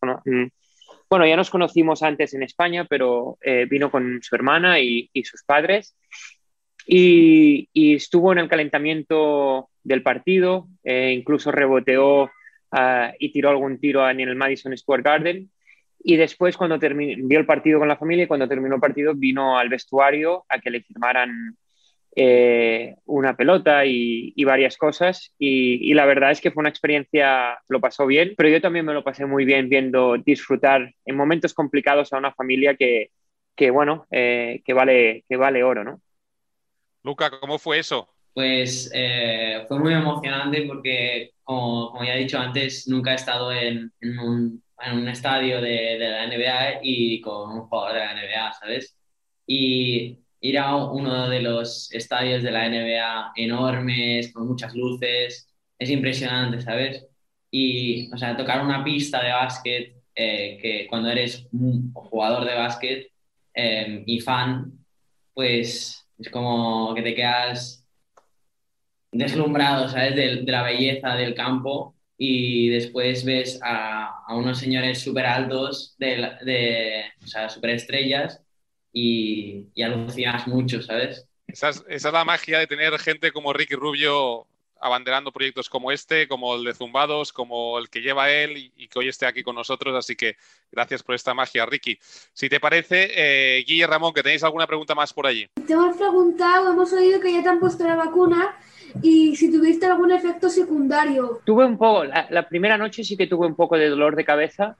bueno, 1.09 1.25
ya 1.25 1.35
nos 1.35 1.49
conocimos 1.49 2.03
antes 2.03 2.33
en 2.33 2.43
España, 2.43 2.85
pero 2.85 3.37
eh, 3.41 3.65
vino 3.69 3.91
con 3.91 4.19
su 4.21 4.35
hermana 4.35 4.79
y, 4.79 5.09
sus 5.23 5.43
padres 5.43 5.95
y, 6.85 7.67
estuvo 7.95 8.31
en 8.31 8.39
el 8.39 8.47
calentamiento 8.47 9.69
del 9.83 10.03
partido, 10.03 10.67
eh, 10.83 11.11
incluso 11.15 11.51
reboteó 11.51 12.23
uh, 12.23 13.11
y 13.19 13.31
tiró 13.31 13.49
algún 13.49 13.79
tiro 13.79 14.09
en 14.09 14.19
el 14.19 14.35
Madison 14.35 14.75
Square 14.77 15.03
Garden. 15.03 15.51
Y 16.01 16.15
después, 16.15 16.57
cuando 16.57 16.79
terminó, 16.79 17.27
vio 17.27 17.39
el 17.39 17.45
partido 17.45 17.79
con 17.79 17.87
la 17.87 17.97
familia, 17.97 18.23
y 18.23 18.27
cuando 18.27 18.47
terminó 18.47 18.75
el 18.75 18.81
partido, 18.81 19.13
vino 19.15 19.57
al 19.57 19.69
vestuario 19.69 20.45
a 20.49 20.59
que 20.59 20.71
le 20.71 20.81
firmaran 20.81 21.57
eh, 22.15 22.95
una 23.05 23.35
pelota 23.35 23.85
y, 23.85 24.33
y 24.35 24.43
varias 24.43 24.77
cosas. 24.77 25.33
Y, 25.37 25.91
y, 25.91 25.93
la 25.93 26.05
verdad 26.05 26.31
es 26.31 26.41
que 26.41 26.51
fue 26.51 26.61
una 26.61 26.69
experiencia, 26.69 27.59
lo 27.67 27.79
pasó 27.79 28.05
bien, 28.05 28.33
pero 28.37 28.49
yo 28.49 28.61
también 28.61 28.85
me 28.85 28.93
lo 28.93 29.03
pasé 29.03 29.25
muy 29.25 29.45
bien 29.45 29.69
viendo 29.69 30.17
disfrutar 30.17 30.93
en 31.05 31.15
momentos 31.15 31.53
complicados 31.53 32.13
a 32.13 32.17
una 32.17 32.33
familia 32.33 32.75
que, 32.75 33.11
que 33.59 33.71
bueno, 33.71 34.07
eh, 34.09 34.61
que, 34.63 34.73
vale, 34.73 35.25
que 35.27 35.35
vale 35.35 35.63
oro, 35.63 35.83
¿no? 35.83 36.01
Luca, 37.03 37.29
¿cómo 37.29 37.59
fue 37.59 37.79
eso? 37.79 38.07
Pues 38.33 38.89
eh, 38.93 39.65
fue 39.67 39.79
muy 39.79 39.93
emocionante 39.93 40.61
porque, 40.61 41.31
como, 41.43 41.91
como, 41.91 42.05
ya 42.05 42.15
he 42.15 42.19
dicho 42.19 42.39
antes, 42.39 42.87
nunca 42.87 43.11
he 43.11 43.15
estado 43.15 43.51
en, 43.51 43.91
en, 43.99 44.19
un, 44.19 44.63
en 44.85 44.97
un, 44.99 45.07
estadio 45.07 45.61
de, 45.61 45.97
de 45.97 46.09
la 46.09 46.27
NBA 46.27 46.79
y 46.83 47.21
con 47.21 47.51
un 47.51 47.61
jugador 47.67 47.93
de 47.93 47.99
la 47.99 48.13
NBA, 48.13 48.53
¿sabes? 48.53 48.97
Y 49.45 50.19
ir 50.41 50.57
a 50.59 50.75
uno 50.75 51.29
de 51.29 51.41
los 51.41 51.91
estadios 51.91 52.43
de 52.43 52.51
la 52.51 52.69
NBA 52.69 53.33
enormes, 53.35 54.31
con 54.33 54.47
muchas 54.47 54.73
luces, 54.75 55.47
es 55.77 55.89
impresionante, 55.89 56.61
¿sabes? 56.61 57.05
Y, 57.51 58.11
o 58.13 58.17
sea, 58.17 58.37
tocar 58.37 58.63
una 58.63 58.83
pista 58.83 59.23
de 59.23 59.31
básquet, 59.31 59.95
eh, 60.15 60.57
que 60.61 60.87
cuando 60.89 61.09
eres 61.09 61.47
un 61.51 61.93
jugador 61.93 62.45
de 62.45 62.55
básquet 62.55 63.11
eh, 63.53 64.03
y 64.05 64.19
fan, 64.19 64.71
pues 65.33 66.05
es 66.17 66.29
como 66.29 66.93
que 66.95 67.01
te 67.01 67.15
quedas 67.15 67.85
deslumbrado, 69.11 69.87
¿sabes? 69.89 70.15
De, 70.15 70.43
de 70.43 70.51
la 70.51 70.63
belleza 70.63 71.15
del 71.15 71.33
campo 71.33 71.95
y 72.21 72.67
después 72.67 73.23
ves 73.23 73.61
a, 73.63 74.25
a 74.27 74.35
unos 74.35 74.59
señores 74.59 74.99
súper 74.99 75.25
altos, 75.25 75.95
de, 75.97 76.29
de, 76.41 77.05
o 77.23 77.27
sea, 77.27 77.47
súper 77.47 77.69
estrellas 77.71 78.41
y, 78.91 79.67
y 79.73 79.81
alucinas 79.81 80.45
mucho, 80.45 80.81
¿sabes? 80.81 81.25
Esa 81.47 81.69
es, 81.69 81.81
esa 81.87 82.09
es, 82.09 82.13
la 82.13 82.25
magia 82.25 82.59
de 82.59 82.67
tener 82.67 82.99
gente 82.99 83.31
como 83.31 83.53
Ricky 83.53 83.75
Rubio 83.75 84.45
abanderando 84.81 85.31
proyectos 85.31 85.69
como 85.69 85.93
este, 85.93 86.27
como 86.27 86.55
el 86.55 86.65
de 86.65 86.73
Zumbados, 86.73 87.31
como 87.31 87.79
el 87.79 87.89
que 87.89 88.01
lleva 88.01 88.29
él 88.29 88.57
y, 88.57 88.73
y, 88.75 88.87
que 88.89 88.99
hoy 88.99 89.07
esté 89.07 89.25
aquí 89.25 89.41
con 89.41 89.55
nosotros. 89.55 89.95
Así 89.95 90.17
que 90.17 90.35
gracias 90.69 91.01
por 91.03 91.15
esta 91.15 91.33
magia, 91.33 91.65
Ricky. 91.65 91.97
Si 92.33 92.49
te 92.49 92.59
parece, 92.59 93.11
eh, 93.13 93.63
Guille 93.65 93.87
Ramón, 93.87 94.13
que 94.13 94.23
tenéis 94.23 94.43
alguna 94.43 94.67
pregunta 94.67 94.93
más 94.93 95.13
por 95.13 95.25
allí. 95.25 95.47
Te 95.65 95.73
hemos 95.73 95.95
preguntado, 95.95 96.73
hemos 96.73 96.91
oído 96.91 97.21
que 97.21 97.31
ya 97.31 97.43
te 97.43 97.49
han 97.49 97.59
puesto 97.61 97.85
la 97.85 97.95
vacuna 97.95 98.57
y 99.01 99.35
si 99.35 99.51
tuviste 99.51 99.85
algún 99.85 100.11
efecto 100.11 100.49
secundario. 100.49 101.41
Tuve 101.45 101.65
un 101.65 101.77
poco, 101.77 102.05
la, 102.05 102.27
la 102.29 102.47
primera 102.47 102.77
noche 102.77 103.03
sí 103.03 103.15
que 103.17 103.27
tuve 103.27 103.47
un 103.47 103.55
poco 103.55 103.77
de 103.77 103.89
dolor 103.89 104.15
de 104.15 104.25
cabeza 104.25 104.75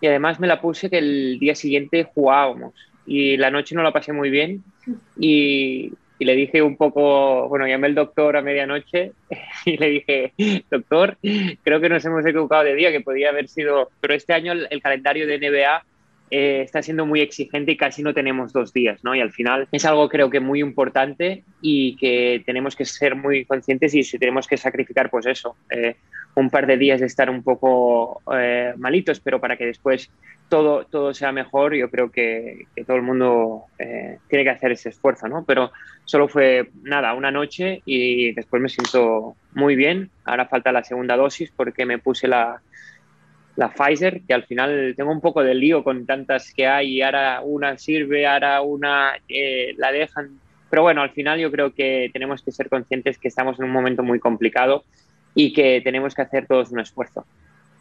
y 0.00 0.06
además 0.06 0.40
me 0.40 0.46
la 0.46 0.60
puse 0.60 0.90
que 0.90 0.98
el 0.98 1.38
día 1.38 1.54
siguiente 1.54 2.08
jugábamos 2.14 2.74
y 3.06 3.36
la 3.36 3.50
noche 3.50 3.74
no 3.74 3.82
la 3.82 3.92
pasé 3.92 4.12
muy 4.12 4.30
bien 4.30 4.62
y, 5.18 5.92
y, 6.18 6.24
le 6.24 6.36
dije 6.36 6.62
un 6.62 6.76
poco, 6.76 7.48
bueno, 7.48 7.66
llamé 7.66 7.88
al 7.88 7.94
doctor 7.94 8.36
a 8.36 8.42
medianoche 8.42 9.12
y 9.64 9.76
le 9.76 9.88
dije, 9.88 10.32
doctor, 10.70 11.18
creo 11.62 11.80
que 11.80 11.88
nos 11.88 12.04
hemos 12.04 12.24
equivocado 12.24 12.64
de 12.64 12.74
día, 12.74 12.92
que 12.92 13.00
podía 13.00 13.30
haber 13.30 13.48
sido, 13.48 13.90
pero 14.00 14.14
este 14.14 14.32
año 14.32 14.52
el, 14.52 14.66
el 14.70 14.82
calendario 14.82 15.26
de 15.26 15.38
NBA 15.38 15.84
eh, 16.30 16.62
está 16.62 16.82
siendo 16.82 17.06
muy 17.06 17.20
exigente 17.20 17.72
y 17.72 17.76
casi 17.76 18.02
no 18.02 18.14
tenemos 18.14 18.52
dos 18.52 18.72
días, 18.72 19.02
¿no? 19.02 19.14
Y 19.14 19.20
al 19.20 19.32
final 19.32 19.68
es 19.72 19.84
algo 19.84 20.08
creo 20.08 20.30
que 20.30 20.40
muy 20.40 20.60
importante 20.60 21.44
y 21.60 21.96
que 21.96 22.42
tenemos 22.46 22.76
que 22.76 22.84
ser 22.84 23.16
muy 23.16 23.44
conscientes 23.44 23.94
y 23.94 24.02
si 24.02 24.18
tenemos 24.18 24.46
que 24.46 24.56
sacrificar, 24.56 25.10
pues 25.10 25.26
eso, 25.26 25.56
eh, 25.70 25.96
un 26.34 26.50
par 26.50 26.66
de 26.66 26.76
días 26.76 27.00
de 27.00 27.06
estar 27.06 27.28
un 27.30 27.42
poco 27.42 28.22
eh, 28.32 28.72
malitos, 28.76 29.20
pero 29.20 29.40
para 29.40 29.56
que 29.56 29.66
después 29.66 30.10
todo, 30.48 30.84
todo 30.84 31.14
sea 31.14 31.32
mejor, 31.32 31.74
yo 31.74 31.90
creo 31.90 32.10
que, 32.10 32.66
que 32.74 32.84
todo 32.84 32.96
el 32.96 33.02
mundo 33.02 33.64
eh, 33.78 34.18
tiene 34.28 34.44
que 34.44 34.50
hacer 34.50 34.72
ese 34.72 34.90
esfuerzo, 34.90 35.28
¿no? 35.28 35.44
Pero 35.44 35.70
solo 36.04 36.28
fue 36.28 36.70
nada, 36.82 37.14
una 37.14 37.30
noche 37.30 37.82
y 37.84 38.32
después 38.32 38.60
me 38.60 38.68
siento 38.68 39.36
muy 39.54 39.76
bien. 39.76 40.10
Ahora 40.24 40.46
falta 40.46 40.72
la 40.72 40.84
segunda 40.84 41.16
dosis 41.16 41.52
porque 41.54 41.86
me 41.86 41.98
puse 41.98 42.26
la, 42.26 42.60
la 43.56 43.72
Pfizer, 43.72 44.22
que 44.26 44.34
al 44.34 44.44
final 44.44 44.94
tengo 44.96 45.12
un 45.12 45.20
poco 45.20 45.42
de 45.42 45.54
lío 45.54 45.82
con 45.82 46.06
tantas 46.06 46.52
que 46.52 46.66
hay 46.66 46.96
y 46.96 47.02
ahora 47.02 47.40
una 47.42 47.76
sirve, 47.78 48.26
ahora 48.26 48.60
una 48.62 49.12
eh, 49.28 49.74
la 49.76 49.92
dejan. 49.92 50.38
Pero 50.68 50.82
bueno, 50.82 51.02
al 51.02 51.10
final 51.10 51.38
yo 51.40 51.50
creo 51.50 51.74
que 51.74 52.10
tenemos 52.12 52.42
que 52.42 52.52
ser 52.52 52.68
conscientes 52.68 53.18
que 53.18 53.28
estamos 53.28 53.58
en 53.58 53.64
un 53.64 53.72
momento 53.72 54.02
muy 54.02 54.20
complicado 54.20 54.84
y 55.34 55.52
que 55.52 55.80
tenemos 55.82 56.14
que 56.14 56.22
hacer 56.22 56.46
todos 56.46 56.70
un 56.70 56.80
esfuerzo. 56.80 57.26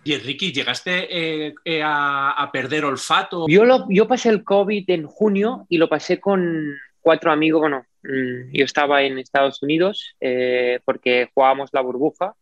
Y 0.04 0.16
Ricky, 0.18 0.52
¿llegaste 0.52 1.08
eh, 1.10 1.54
eh, 1.66 1.82
a, 1.84 2.32
a 2.32 2.52
perder 2.52 2.86
olfato? 2.86 3.46
Yo, 3.48 3.66
lo, 3.66 3.86
yo 3.90 4.08
pasé 4.08 4.30
el 4.30 4.44
COVID 4.44 4.90
en 4.90 5.06
junio 5.06 5.66
y 5.70 5.78
lo 5.78 5.88
pasé 5.88 6.20
con 6.20 6.74
cuatro 7.02 7.32
amigos. 7.32 7.62
Bueno, 7.62 7.86
mm, 8.04 8.52
yo 8.54 8.66
estaba 8.66 9.04
en 9.04 9.20
Estados 9.20 9.62
Unidos 9.62 10.16
porque 10.86 11.30
jugábamos 11.34 11.70
la 11.74 11.82
burbuja 11.82 12.34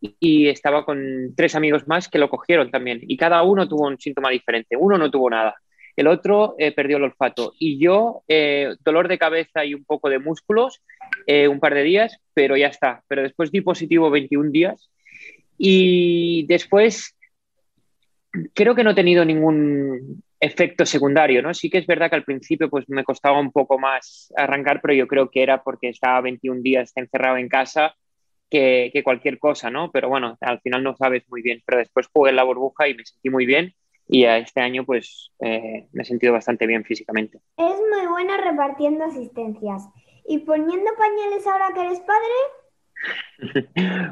y 0.00 0.48
estaba 0.48 0.84
con 0.84 1.34
tres 1.36 1.54
amigos 1.54 1.86
más 1.88 2.08
que 2.08 2.18
lo 2.18 2.28
cogieron 2.28 2.70
también. 2.70 3.00
Y 3.02 3.16
cada 3.16 3.42
uno 3.42 3.68
tuvo 3.68 3.86
un 3.86 3.98
síntoma 3.98 4.30
diferente. 4.30 4.76
Uno 4.76 4.98
no 4.98 5.10
tuvo 5.10 5.30
nada. 5.30 5.56
El 5.96 6.08
otro 6.08 6.54
eh, 6.58 6.72
perdió 6.72 6.98
el 6.98 7.04
olfato. 7.04 7.54
Y 7.58 7.78
yo, 7.78 8.22
eh, 8.28 8.76
dolor 8.84 9.08
de 9.08 9.18
cabeza 9.18 9.64
y 9.64 9.74
un 9.74 9.84
poco 9.84 10.10
de 10.10 10.18
músculos, 10.18 10.82
eh, 11.26 11.48
un 11.48 11.58
par 11.58 11.74
de 11.74 11.82
días, 11.82 12.18
pero 12.34 12.56
ya 12.56 12.66
está. 12.66 13.02
Pero 13.08 13.22
después 13.22 13.50
di 13.50 13.62
positivo 13.62 14.10
21 14.10 14.50
días. 14.50 14.90
Y 15.56 16.46
después 16.46 17.16
creo 18.52 18.74
que 18.74 18.84
no 18.84 18.90
he 18.90 18.94
tenido 18.94 19.24
ningún 19.24 20.22
efecto 20.38 20.84
secundario, 20.84 21.40
¿no? 21.40 21.54
Sí 21.54 21.70
que 21.70 21.78
es 21.78 21.86
verdad 21.86 22.10
que 22.10 22.16
al 22.16 22.24
principio 22.24 22.68
pues 22.68 22.86
me 22.88 23.04
costaba 23.04 23.40
un 23.40 23.50
poco 23.50 23.78
más 23.78 24.30
arrancar, 24.36 24.80
pero 24.82 24.92
yo 24.92 25.06
creo 25.06 25.30
que 25.30 25.42
era 25.42 25.62
porque 25.62 25.88
estaba 25.88 26.20
21 26.20 26.60
días 26.60 26.92
encerrado 26.94 27.38
en 27.38 27.48
casa 27.48 27.96
que, 28.50 28.90
que, 28.92 29.02
cualquier 29.02 29.38
cosa, 29.38 29.70
¿no? 29.70 29.90
Pero 29.90 30.08
bueno, 30.08 30.36
al 30.40 30.60
final 30.60 30.82
no 30.82 30.96
sabes 30.96 31.24
muy 31.28 31.42
bien. 31.42 31.62
Pero 31.66 31.78
después 31.78 32.08
jugué 32.12 32.30
en 32.30 32.36
la 32.36 32.44
burbuja 32.44 32.88
y 32.88 32.94
me 32.94 33.04
sentí 33.04 33.30
muy 33.30 33.46
bien 33.46 33.74
y 34.08 34.24
a 34.24 34.38
este 34.38 34.60
año 34.60 34.84
pues 34.84 35.32
eh, 35.40 35.86
me 35.92 36.02
he 36.02 36.04
sentido 36.04 36.32
bastante 36.32 36.66
bien 36.66 36.84
físicamente. 36.84 37.38
Es 37.56 37.76
muy 37.90 38.06
buena 38.08 38.36
repartiendo 38.36 39.04
asistencias. 39.04 39.88
¿Y 40.28 40.38
poniendo 40.38 40.90
pañales 40.96 41.46
ahora 41.46 41.68
que 41.74 41.80
eres 41.80 42.00
padre? 42.00 42.34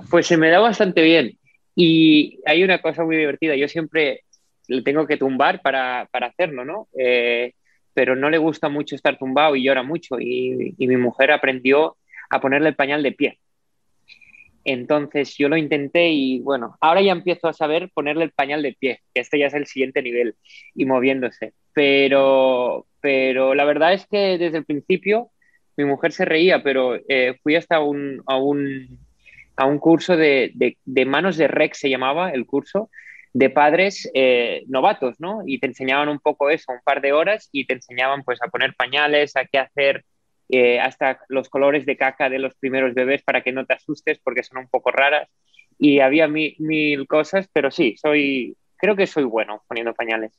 pues 0.10 0.26
se 0.26 0.36
me 0.36 0.50
da 0.50 0.58
bastante 0.60 1.02
bien. 1.02 1.38
Y 1.74 2.40
hay 2.46 2.62
una 2.62 2.80
cosa 2.80 3.04
muy 3.04 3.16
divertida. 3.16 3.56
Yo 3.56 3.66
siempre 3.68 4.22
le 4.68 4.82
tengo 4.82 5.06
que 5.06 5.16
tumbar 5.16 5.60
para, 5.62 6.08
para 6.12 6.28
hacerlo, 6.28 6.64
¿no? 6.64 6.88
Eh, 6.96 7.54
pero 7.92 8.14
no 8.16 8.30
le 8.30 8.38
gusta 8.38 8.68
mucho 8.68 8.94
estar 8.94 9.18
tumbado 9.18 9.56
y 9.56 9.64
llora 9.64 9.82
mucho. 9.82 10.20
Y, 10.20 10.74
y 10.78 10.86
mi 10.86 10.96
mujer 10.96 11.32
aprendió 11.32 11.96
a 12.30 12.40
ponerle 12.40 12.68
el 12.70 12.76
pañal 12.76 13.02
de 13.02 13.12
pie. 13.12 13.38
Entonces 14.64 15.36
yo 15.36 15.48
lo 15.48 15.56
intenté 15.56 16.08
y 16.08 16.40
bueno, 16.40 16.76
ahora 16.80 17.02
ya 17.02 17.12
empiezo 17.12 17.48
a 17.48 17.52
saber 17.52 17.90
ponerle 17.92 18.24
el 18.24 18.32
pañal 18.32 18.62
de 18.62 18.76
pie, 18.78 19.00
que 19.12 19.20
este 19.20 19.38
ya 19.38 19.46
es 19.46 19.54
el 19.54 19.66
siguiente 19.66 20.02
nivel 20.02 20.36
y 20.74 20.86
moviéndose. 20.86 21.52
Pero, 21.72 22.86
pero 23.00 23.54
la 23.54 23.64
verdad 23.64 23.92
es 23.92 24.06
que 24.06 24.38
desde 24.38 24.58
el 24.58 24.64
principio 24.64 25.30
mi 25.76 25.84
mujer 25.84 26.12
se 26.12 26.24
reía, 26.24 26.62
pero 26.62 26.96
eh, 27.08 27.36
fui 27.42 27.56
hasta 27.56 27.80
un, 27.80 28.22
a, 28.26 28.36
un, 28.36 28.98
a 29.56 29.66
un 29.66 29.78
curso 29.78 30.16
de, 30.16 30.52
de, 30.84 31.04
manos 31.04 31.36
de 31.36 31.48
rec, 31.48 31.74
se 31.74 31.90
llamaba 31.90 32.30
el 32.30 32.46
curso, 32.46 32.90
de 33.32 33.50
padres 33.50 34.08
eh, 34.14 34.62
novatos, 34.68 35.16
¿no? 35.18 35.42
Y 35.44 35.58
te 35.58 35.66
enseñaban 35.66 36.08
un 36.08 36.20
poco 36.20 36.50
eso, 36.50 36.72
un 36.72 36.78
par 36.84 37.00
de 37.00 37.12
horas, 37.12 37.48
y 37.50 37.66
te 37.66 37.74
enseñaban 37.74 38.22
pues 38.22 38.40
a 38.42 38.48
poner 38.48 38.74
pañales, 38.76 39.36
a 39.36 39.44
qué 39.44 39.58
hacer 39.58 40.04
eh, 40.48 40.80
hasta 40.80 41.20
los 41.28 41.48
colores 41.48 41.86
de 41.86 41.96
caca 41.96 42.28
de 42.28 42.38
los 42.38 42.54
primeros 42.54 42.94
bebés 42.94 43.22
para 43.22 43.42
que 43.42 43.52
no 43.52 43.64
te 43.66 43.74
asustes 43.74 44.18
porque 44.22 44.42
son 44.42 44.58
un 44.58 44.68
poco 44.68 44.90
raras. 44.90 45.28
Y 45.78 46.00
había 46.00 46.28
mil, 46.28 46.54
mil 46.58 47.06
cosas, 47.06 47.48
pero 47.52 47.70
sí, 47.70 47.96
soy, 48.00 48.56
creo 48.76 48.94
que 48.94 49.06
soy 49.06 49.24
bueno 49.24 49.62
poniendo 49.66 49.94
pañales. 49.94 50.38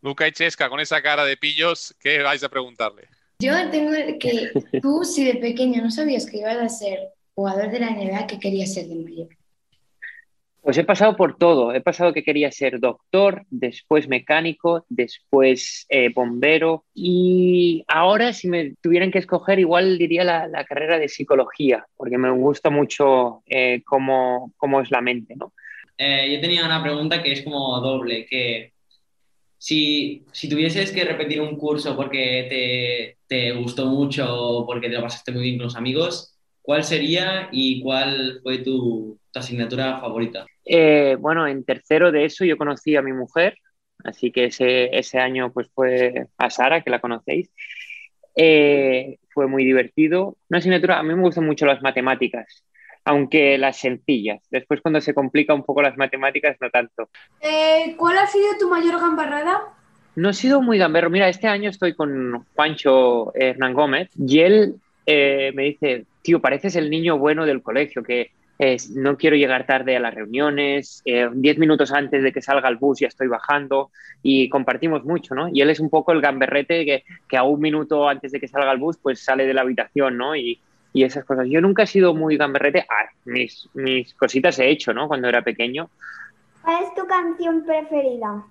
Luca 0.00 0.26
y 0.26 0.32
Chesca, 0.32 0.68
con 0.68 0.80
esa 0.80 1.00
cara 1.00 1.24
de 1.24 1.36
pillos, 1.36 1.94
¿qué 2.00 2.22
vais 2.22 2.42
a 2.42 2.48
preguntarle? 2.48 3.08
Yo 3.38 3.70
tengo 3.70 3.92
que 4.18 4.50
tú, 4.80 5.04
si 5.04 5.24
de 5.24 5.34
pequeño 5.36 5.82
no 5.82 5.90
sabías 5.90 6.26
que 6.26 6.38
ibas 6.38 6.56
a 6.56 6.68
ser 6.68 7.10
jugador 7.34 7.70
de 7.70 7.80
la 7.80 7.90
NBA, 7.90 8.26
¿qué 8.26 8.38
querías 8.38 8.74
ser 8.74 8.86
de 8.86 8.96
mayor? 8.96 9.28
Pues 10.62 10.78
he 10.78 10.84
pasado 10.84 11.16
por 11.16 11.36
todo. 11.36 11.74
He 11.74 11.80
pasado 11.80 12.12
que 12.12 12.22
quería 12.22 12.52
ser 12.52 12.78
doctor, 12.78 13.44
después 13.50 14.06
mecánico, 14.06 14.86
después 14.88 15.86
eh, 15.88 16.10
bombero 16.14 16.84
y 16.94 17.84
ahora 17.88 18.32
si 18.32 18.48
me 18.48 18.74
tuvieran 18.80 19.10
que 19.10 19.18
escoger 19.18 19.58
igual 19.58 19.98
diría 19.98 20.22
la, 20.22 20.46
la 20.46 20.64
carrera 20.64 21.00
de 21.00 21.08
psicología, 21.08 21.84
porque 21.96 22.16
me 22.16 22.30
gusta 22.30 22.70
mucho 22.70 23.42
eh, 23.46 23.82
cómo, 23.84 24.52
cómo, 24.56 24.80
es 24.80 24.92
la 24.92 25.00
mente. 25.00 25.34
¿no? 25.34 25.52
Eh, 25.98 26.32
yo 26.32 26.40
tenía 26.40 26.64
una 26.64 26.80
pregunta 26.80 27.20
que 27.24 27.32
es 27.32 27.42
como 27.42 27.80
doble, 27.80 28.24
que 28.26 28.72
si, 29.58 30.24
si 30.30 30.48
tuvieses 30.48 30.92
que 30.92 31.04
repetir 31.04 31.40
un 31.40 31.56
curso 31.56 31.96
porque 31.96 32.46
te, 32.48 33.18
te 33.26 33.50
gustó 33.52 33.86
mucho 33.86 34.32
o 34.32 34.64
porque 34.64 34.88
te 34.88 34.94
lo 34.94 35.02
pasaste 35.02 35.32
muy 35.32 35.42
bien 35.42 35.56
con 35.56 35.64
los 35.64 35.76
amigos, 35.76 36.36
¿cuál 36.60 36.84
sería 36.84 37.48
y 37.50 37.82
cuál 37.82 38.38
fue 38.44 38.58
tu, 38.58 39.18
tu 39.32 39.38
asignatura 39.38 39.98
favorita? 40.00 40.46
Eh, 40.64 41.16
bueno, 41.18 41.46
en 41.46 41.64
tercero 41.64 42.12
de 42.12 42.24
eso 42.24 42.44
yo 42.44 42.56
conocí 42.56 42.94
a 42.96 43.02
mi 43.02 43.12
mujer, 43.12 43.56
así 44.04 44.30
que 44.30 44.46
ese, 44.46 44.96
ese 44.96 45.18
año 45.18 45.52
pues 45.52 45.68
fue 45.74 46.26
a 46.36 46.50
Sara, 46.50 46.82
que 46.82 46.90
la 46.90 47.00
conocéis. 47.00 47.50
Eh, 48.36 49.18
fue 49.30 49.46
muy 49.46 49.64
divertido. 49.64 50.36
Una 50.48 50.58
asignatura, 50.58 50.98
a 50.98 51.02
mí 51.02 51.14
me 51.14 51.22
gustan 51.22 51.46
mucho 51.46 51.66
las 51.66 51.82
matemáticas, 51.82 52.64
aunque 53.04 53.58
las 53.58 53.78
sencillas. 53.78 54.42
Después 54.50 54.80
cuando 54.80 55.00
se 55.00 55.14
complica 55.14 55.54
un 55.54 55.64
poco 55.64 55.82
las 55.82 55.96
matemáticas, 55.96 56.56
no 56.60 56.70
tanto. 56.70 57.08
Eh, 57.40 57.94
¿Cuál 57.96 58.18
ha 58.18 58.26
sido 58.26 58.46
tu 58.58 58.68
mayor 58.68 59.00
gambarrada? 59.00 59.60
No 60.14 60.28
he 60.30 60.34
sido 60.34 60.60
muy 60.60 60.78
gamberro. 60.78 61.08
Mira, 61.08 61.28
este 61.28 61.48
año 61.48 61.70
estoy 61.70 61.94
con 61.94 62.44
Juancho 62.54 63.34
Hernán 63.34 63.72
Gómez 63.72 64.10
y 64.18 64.40
él 64.40 64.74
eh, 65.06 65.52
me 65.54 65.64
dice, 65.64 66.04
tío, 66.20 66.40
pareces 66.40 66.76
el 66.76 66.90
niño 66.90 67.18
bueno 67.18 67.46
del 67.46 67.62
colegio, 67.62 68.02
que 68.02 68.30
es, 68.62 68.90
no 68.90 69.16
quiero 69.16 69.34
llegar 69.34 69.66
tarde 69.66 69.96
a 69.96 70.00
las 70.00 70.14
reuniones, 70.14 71.02
eh, 71.04 71.28
diez 71.32 71.58
minutos 71.58 71.90
antes 71.90 72.22
de 72.22 72.32
que 72.32 72.40
salga 72.40 72.68
el 72.68 72.76
bus 72.76 73.00
ya 73.00 73.08
estoy 73.08 73.26
bajando 73.26 73.90
y 74.22 74.48
compartimos 74.48 75.04
mucho, 75.04 75.34
¿no? 75.34 75.48
Y 75.48 75.62
él 75.62 75.70
es 75.70 75.80
un 75.80 75.90
poco 75.90 76.12
el 76.12 76.20
gamberrete 76.20 76.84
que, 76.84 77.04
que 77.28 77.36
a 77.36 77.42
un 77.42 77.60
minuto 77.60 78.08
antes 78.08 78.30
de 78.30 78.38
que 78.38 78.46
salga 78.46 78.70
el 78.70 78.78
bus 78.78 78.98
pues 78.98 79.24
sale 79.24 79.46
de 79.46 79.54
la 79.54 79.62
habitación, 79.62 80.16
¿no? 80.16 80.36
Y, 80.36 80.60
y 80.92 81.02
esas 81.02 81.24
cosas. 81.24 81.46
Yo 81.48 81.60
nunca 81.60 81.82
he 81.82 81.86
sido 81.88 82.14
muy 82.14 82.36
gamberrete, 82.36 82.86
ah, 82.88 83.10
mis, 83.24 83.68
mis 83.74 84.14
cositas 84.14 84.56
he 84.60 84.68
hecho, 84.68 84.94
¿no? 84.94 85.08
Cuando 85.08 85.28
era 85.28 85.42
pequeño. 85.42 85.90
¿Cuál 86.62 86.84
es 86.84 86.94
tu 86.94 87.04
canción 87.06 87.64
preferida? 87.64 88.44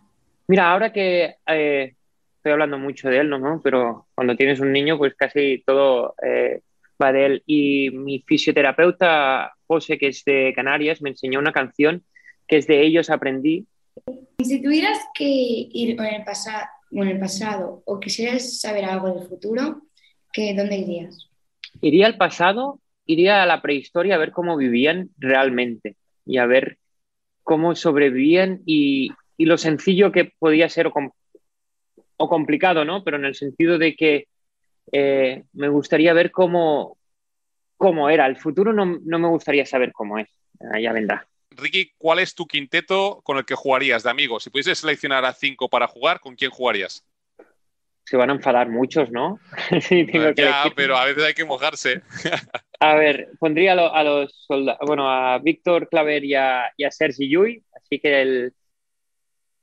Mira, 0.47 0.71
ahora 0.71 0.91
que 0.91 1.35
eh, 1.47 1.93
estoy 2.35 2.51
hablando 2.51 2.77
mucho 2.77 3.09
de 3.09 3.19
él, 3.19 3.29
¿no? 3.29 3.61
Pero 3.63 4.07
cuando 4.13 4.35
tienes 4.35 4.59
un 4.59 4.73
niño 4.73 4.97
pues 4.97 5.15
casi 5.15 5.63
todo... 5.65 6.15
Eh, 6.21 6.59
Y 7.45 7.89
mi 7.91 8.23
fisioterapeuta, 8.27 9.53
José, 9.67 9.97
que 9.97 10.07
es 10.07 10.23
de 10.25 10.53
Canarias, 10.55 11.01
me 11.01 11.09
enseñó 11.09 11.39
una 11.39 11.51
canción 11.51 12.03
que 12.47 12.57
es 12.57 12.67
de 12.67 12.85
ellos 12.85 13.09
aprendí. 13.09 13.65
Si 14.39 14.61
tuvieras 14.61 14.99
que 15.13 15.25
ir 15.25 15.99
en 15.99 16.05
el, 16.05 16.23
pasado, 16.23 16.65
en 16.91 17.07
el 17.07 17.19
pasado 17.19 17.81
o 17.85 17.99
quisieras 17.99 18.59
saber 18.59 18.85
algo 18.85 19.13
del 19.13 19.27
futuro, 19.27 19.81
¿qué, 20.33 20.53
¿dónde 20.53 20.77
irías? 20.77 21.29
Iría 21.81 22.05
al 22.07 22.17
pasado, 22.17 22.79
iría 23.05 23.41
a 23.41 23.45
la 23.45 23.61
prehistoria 23.61 24.15
a 24.15 24.19
ver 24.19 24.31
cómo 24.31 24.57
vivían 24.57 25.09
realmente 25.17 25.95
y 26.25 26.37
a 26.37 26.45
ver 26.45 26.77
cómo 27.43 27.75
sobrevivían 27.75 28.61
y, 28.65 29.09
y 29.37 29.45
lo 29.45 29.57
sencillo 29.57 30.11
que 30.11 30.31
podía 30.37 30.69
ser 30.69 30.87
o, 30.87 30.91
com 30.91 31.11
o 32.17 32.29
complicado, 32.29 32.85
¿no? 32.85 33.03
Pero 33.03 33.17
en 33.17 33.25
el 33.25 33.35
sentido 33.35 33.77
de 33.77 33.95
que 33.95 34.27
eh, 34.91 35.43
me 35.53 35.69
gustaría 35.69 36.13
ver 36.13 36.31
cómo, 36.31 36.97
cómo 37.77 38.09
era. 38.09 38.25
El 38.25 38.37
futuro 38.37 38.73
no, 38.73 38.85
no, 38.85 39.19
me 39.19 39.27
gustaría 39.27 39.65
saber 39.65 39.91
cómo 39.91 40.17
es. 40.17 40.29
Ya 40.79 40.93
vendrá. 40.93 41.27
Ricky, 41.51 41.91
¿cuál 41.97 42.19
es 42.19 42.35
tu 42.35 42.45
quinteto 42.45 43.21
con 43.23 43.37
el 43.37 43.45
que 43.45 43.55
jugarías 43.55 44.03
de 44.03 44.09
amigos? 44.09 44.43
Si 44.43 44.49
pudieses 44.49 44.79
seleccionar 44.79 45.25
a 45.25 45.33
cinco 45.33 45.69
para 45.69 45.87
jugar, 45.87 46.19
¿con 46.19 46.35
quién 46.35 46.51
jugarías? 46.51 47.05
Se 48.05 48.17
van 48.17 48.29
a 48.29 48.33
enfadar 48.33 48.69
muchos, 48.69 49.11
¿no? 49.11 49.39
sí, 49.81 50.05
tengo 50.05 50.33
que 50.33 50.43
ya, 50.43 50.65
pero 50.75 50.97
a 50.97 51.05
veces 51.05 51.23
hay 51.23 51.33
que 51.33 51.45
mojarse. 51.45 52.01
a 52.79 52.95
ver, 52.95 53.29
pondría 53.39 53.73
a, 53.73 53.75
lo, 53.75 53.93
a 53.93 54.03
los 54.03 54.45
soldados, 54.47 54.79
bueno, 54.85 55.09
a 55.09 55.39
Víctor 55.39 55.89
Claver 55.89 56.23
y 56.23 56.35
a, 56.35 56.71
y 56.77 56.83
a 56.83 56.91
Sergi 56.91 57.29
Llull, 57.29 57.63
así 57.73 57.99
que 57.99 58.21
el 58.21 58.53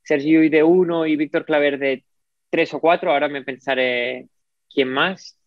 Sergi 0.03 0.33
Llull 0.33 0.51
de 0.51 0.63
uno 0.63 1.07
y 1.07 1.17
Víctor 1.17 1.45
Claver 1.45 1.79
de 1.79 2.05
tres 2.51 2.73
o 2.75 2.81
cuatro, 2.81 3.13
ahora 3.13 3.29
me 3.29 3.45
pensaré 3.45 4.29
¿Quién 4.73 4.89
más? 4.89 5.39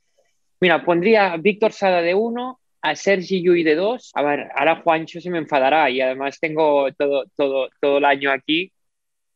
Mira, 0.59 0.83
pondría 0.83 1.33
a 1.33 1.37
Víctor 1.37 1.71
Sada 1.71 2.01
de 2.01 2.13
uno, 2.13 2.59
a 2.81 2.95
Sergi 2.95 3.43
Yui 3.43 3.63
de 3.63 3.75
dos. 3.75 4.11
A 4.15 4.21
ver, 4.23 4.49
ahora 4.55 4.81
Juancho 4.81 5.21
se 5.21 5.29
me 5.29 5.37
enfadará 5.37 5.89
y 5.89 6.01
además 6.01 6.39
tengo 6.39 6.91
todo, 6.93 7.25
todo, 7.35 7.69
todo 7.79 7.97
el 7.97 8.05
año 8.05 8.31
aquí. 8.31 8.71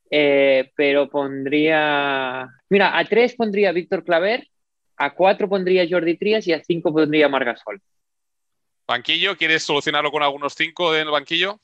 eh, 0.09 0.71
pero 0.75 1.09
pondría. 1.09 2.47
Mira, 2.69 2.97
a 2.97 3.05
tres 3.05 3.35
pondría 3.35 3.71
Víctor 3.71 4.03
Claver, 4.03 4.47
a 4.97 5.13
cuatro 5.13 5.49
pondría 5.49 5.87
Jordi 5.89 6.17
Trías 6.17 6.47
y 6.47 6.53
a 6.53 6.63
cinco 6.63 6.93
pondría 6.93 7.27
Margasol. 7.27 7.81
¿Banquillo? 8.87 9.35
¿Quieres 9.35 9.63
solucionarlo 9.63 10.11
con 10.11 10.21
algunos 10.21 10.53
cinco 10.53 10.95
en 10.95 11.01
el 11.01 11.11
banquillo? 11.11 11.59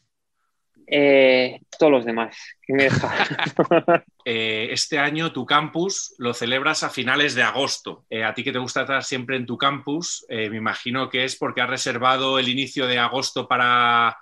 Eh, 0.93 1.61
todos 1.79 1.89
los 1.89 2.05
demás. 2.05 2.35
¿Qué 2.61 2.73
me 2.73 2.83
deja? 2.83 3.09
Eh, 4.23 4.67
este 4.71 4.99
año 4.99 5.31
tu 5.31 5.47
campus 5.47 6.13
lo 6.19 6.35
celebras 6.35 6.83
a 6.83 6.91
finales 6.91 7.33
de 7.33 7.41
agosto. 7.41 8.05
Eh, 8.07 8.23
a 8.23 8.35
ti 8.35 8.43
que 8.43 8.51
te 8.51 8.59
gusta 8.59 8.81
estar 8.81 9.03
siempre 9.03 9.35
en 9.35 9.47
tu 9.47 9.57
campus, 9.57 10.23
eh, 10.29 10.47
me 10.49 10.57
imagino 10.57 11.09
que 11.09 11.23
es 11.23 11.35
porque 11.35 11.61
has 11.61 11.69
reservado 11.69 12.37
el 12.37 12.47
inicio 12.47 12.85
de 12.85 12.99
agosto 12.99 13.47
para, 13.47 14.17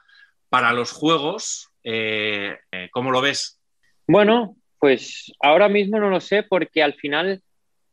para 0.48 0.72
los 0.72 0.94
juegos. 0.94 1.70
Eh, 1.84 2.58
eh, 2.72 2.90
¿Cómo 2.92 3.12
lo 3.12 3.20
ves? 3.20 3.60
Bueno, 4.08 4.56
pues 4.80 5.34
ahora 5.42 5.68
mismo 5.68 6.00
no 6.00 6.10
lo 6.10 6.22
sé 6.22 6.44
porque 6.44 6.82
al 6.82 6.94
final 6.94 7.42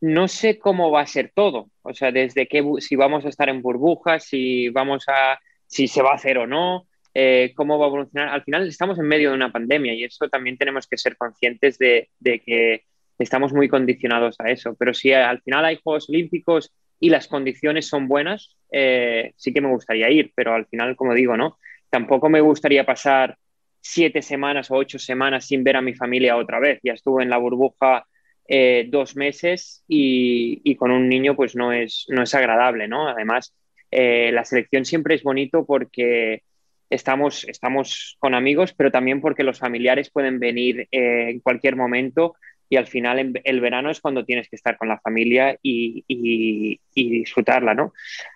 no 0.00 0.28
sé 0.28 0.58
cómo 0.58 0.90
va 0.90 1.00
a 1.00 1.06
ser 1.06 1.32
todo. 1.34 1.70
O 1.82 1.94
sea, 1.94 2.12
desde 2.12 2.46
qué, 2.46 2.62
si 2.80 2.94
vamos 2.94 3.24
a 3.24 3.30
estar 3.30 3.48
en 3.48 3.62
burbujas, 3.62 4.24
si 4.24 4.68
vamos 4.68 5.06
a, 5.08 5.40
si 5.66 5.88
se 5.88 6.02
va 6.02 6.12
a 6.12 6.16
hacer 6.16 6.38
o 6.38 6.46
no, 6.46 6.86
eh, 7.18 7.54
cómo 7.54 7.78
va 7.78 7.86
a 7.86 7.88
evolucionar. 7.88 8.28
Al 8.28 8.42
final 8.44 8.68
estamos 8.68 8.98
en 8.98 9.06
medio 9.06 9.30
de 9.30 9.36
una 9.36 9.50
pandemia 9.50 9.94
y 9.94 10.04
eso 10.04 10.28
también 10.28 10.58
tenemos 10.58 10.86
que 10.86 10.98
ser 10.98 11.16
conscientes 11.16 11.78
de, 11.78 12.10
de 12.20 12.40
que 12.40 12.84
estamos 13.18 13.54
muy 13.54 13.70
condicionados 13.70 14.36
a 14.38 14.50
eso. 14.50 14.76
Pero 14.78 14.92
si 14.92 15.14
al 15.14 15.40
final 15.40 15.64
hay 15.64 15.80
Juegos 15.82 16.10
Olímpicos 16.10 16.74
y 17.00 17.08
las 17.08 17.26
condiciones 17.26 17.88
son 17.88 18.06
buenas, 18.06 18.58
eh, 18.70 19.32
sí 19.36 19.54
que 19.54 19.62
me 19.62 19.70
gustaría 19.70 20.10
ir. 20.10 20.30
Pero 20.34 20.52
al 20.52 20.66
final, 20.66 20.94
como 20.94 21.14
digo, 21.14 21.38
¿no? 21.38 21.56
Tampoco 21.88 22.28
me 22.28 22.42
gustaría 22.42 22.84
pasar 22.84 23.38
siete 23.80 24.20
semanas 24.20 24.70
o 24.70 24.74
ocho 24.74 24.98
semanas 24.98 25.46
sin 25.46 25.64
ver 25.64 25.76
a 25.76 25.80
mi 25.80 25.94
familia 25.94 26.36
otra 26.36 26.60
vez. 26.60 26.80
Ya 26.82 26.92
estuve 26.92 27.22
en 27.22 27.30
la 27.30 27.38
burbuja 27.38 28.04
eh, 28.46 28.88
dos 28.90 29.16
meses 29.16 29.82
y, 29.88 30.60
y 30.64 30.76
con 30.76 30.90
un 30.90 31.08
niño 31.08 31.34
pues 31.34 31.56
no 31.56 31.72
es, 31.72 32.04
no 32.10 32.24
es 32.24 32.34
agradable, 32.34 32.88
¿no? 32.88 33.08
Además, 33.08 33.54
eh, 33.90 34.32
la 34.34 34.44
selección 34.44 34.84
siempre 34.84 35.14
es 35.14 35.22
bonito 35.22 35.64
porque 35.64 36.42
estamos, 36.90 37.44
estamos 37.44 38.16
con 38.18 38.34
amigos, 38.34 38.72
pero 38.74 38.90
también 38.90 39.20
porque 39.20 39.42
los 39.44 39.58
familiares 39.58 40.10
pueden 40.10 40.38
venir 40.38 40.88
eh, 40.90 41.30
en 41.30 41.40
cualquier 41.40 41.76
momento 41.76 42.34
y 42.68 42.76
al 42.76 42.86
final 42.86 43.18
en- 43.20 43.40
el 43.44 43.60
verano 43.60 43.90
es 43.90 44.00
cuando 44.00 44.24
tienes 44.24 44.48
que 44.48 44.56
estar 44.56 44.76
con 44.76 44.88
la 44.88 44.98
familia 45.00 45.56
y, 45.62 46.04
y- 46.08 46.80
y 46.94 47.10
disfrutarla, 47.10 47.74
¿no? 47.74 47.92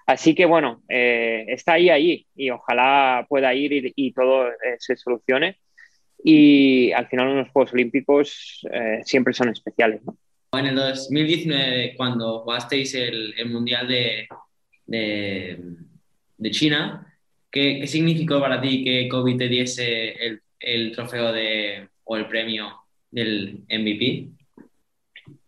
Así 0.07 0.35
que 0.35 0.45
bueno, 0.45 0.83
eh, 0.88 1.47
está 1.49 1.73
ahí, 1.75 1.90
ahí 1.90 2.26
y 2.37 2.50
ojalá 2.50 3.26
pueda 3.28 3.52
ir 3.54 3.73
y, 3.73 3.92
y 3.97 4.12
todo 4.12 4.49
eh, 4.49 4.54
se 4.78 4.97
solucione. 4.97 5.59
Y 6.23 6.92
al 6.92 7.09
final 7.09 7.28
unos 7.28 7.49
Juegos 7.50 7.73
Olímpicos 7.73 8.61
eh, 8.73 9.00
siempre 9.04 9.33
son 9.33 9.49
especiales, 9.49 10.02
¿no? 10.04 10.16
En 10.52 10.66
el 10.66 10.75
2019, 10.75 11.95
cuando 11.97 12.40
jugasteis 12.40 12.95
el, 12.95 13.33
el 13.38 13.49
Mundial 13.50 13.87
de, 13.88 14.28
de, 14.87 15.59
de 16.37 16.50
China, 16.50 17.07
¿qué, 17.50 17.78
qué 17.80 17.87
significó 17.87 18.40
para 18.40 18.61
ti 18.61 18.85
que 18.85 19.09
Kobe 19.09 19.37
te 19.37 19.49
diese 19.49 20.12
el, 20.26 20.42
el 20.59 20.92
trofeo 20.92 21.33
de, 21.33 21.88
o 22.04 22.16
el 22.16 22.26
premio 22.26 22.80
del 23.11 23.64
MVP? 23.69 24.28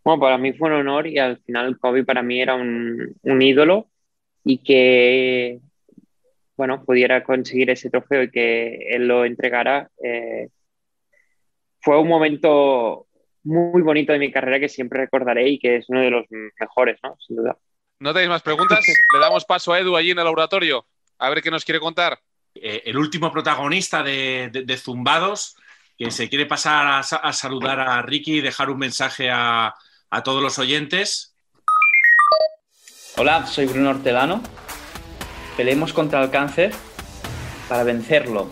Bueno, 0.04 0.20
para 0.20 0.38
mí 0.38 0.52
fue 0.52 0.68
un 0.68 0.74
honor 0.74 1.06
y 1.06 1.18
al 1.18 1.38
final 1.38 1.78
Kobe 1.78 2.04
para 2.04 2.22
mí 2.22 2.40
era 2.40 2.54
un, 2.54 3.14
un 3.22 3.42
ídolo 3.42 3.88
y 4.44 4.58
que, 4.58 5.60
bueno, 6.56 6.84
pudiera 6.84 7.22
conseguir 7.22 7.70
ese 7.70 7.90
trofeo 7.90 8.24
y 8.24 8.30
que 8.30 8.88
él 8.90 9.06
lo 9.06 9.24
entregara, 9.24 9.90
eh, 10.02 10.48
fue 11.80 11.98
un 11.98 12.08
momento 12.08 13.06
muy 13.44 13.82
bonito 13.82 14.12
de 14.12 14.18
mi 14.18 14.30
carrera 14.30 14.60
que 14.60 14.68
siempre 14.68 15.00
recordaré 15.00 15.48
y 15.48 15.58
que 15.58 15.76
es 15.76 15.88
uno 15.88 16.00
de 16.00 16.10
los 16.10 16.26
mejores, 16.60 16.98
¿no? 17.02 17.16
Sin 17.26 17.36
duda. 17.36 17.56
¿No 17.98 18.12
tenéis 18.12 18.30
más 18.30 18.42
preguntas? 18.42 18.78
Le 19.14 19.20
damos 19.20 19.44
paso 19.44 19.72
a 19.72 19.80
Edu 19.80 19.96
allí 19.96 20.10
en 20.10 20.18
el 20.18 20.24
laboratorio. 20.24 20.86
A 21.22 21.28
ver 21.30 21.40
qué 21.40 21.52
nos 21.52 21.64
quiere 21.64 21.78
contar. 21.78 22.18
Eh, 22.54 22.82
el 22.86 22.96
último 22.98 23.30
protagonista 23.30 24.02
de, 24.02 24.50
de- 24.52 24.64
de 24.64 24.76
Zumbados, 24.76 25.54
que 25.96 26.10
se 26.10 26.28
quiere 26.28 26.46
pasar 26.46 26.84
a, 26.88 27.02
sa- 27.04 27.18
a 27.18 27.32
saludar 27.32 27.78
a 27.78 28.02
Ricky 28.02 28.38
y 28.38 28.40
dejar 28.40 28.70
un 28.70 28.78
mensaje 28.78 29.30
a, 29.30 29.72
a 30.10 30.22
todos 30.24 30.42
los 30.42 30.58
oyentes. 30.58 31.36
Hola, 33.16 33.46
soy 33.46 33.66
Bruno 33.66 33.90
Hortelano. 33.90 34.42
Peleemos 35.56 35.92
contra 35.92 36.20
el 36.24 36.30
cáncer 36.30 36.72
para 37.68 37.84
vencerlo. 37.84 38.50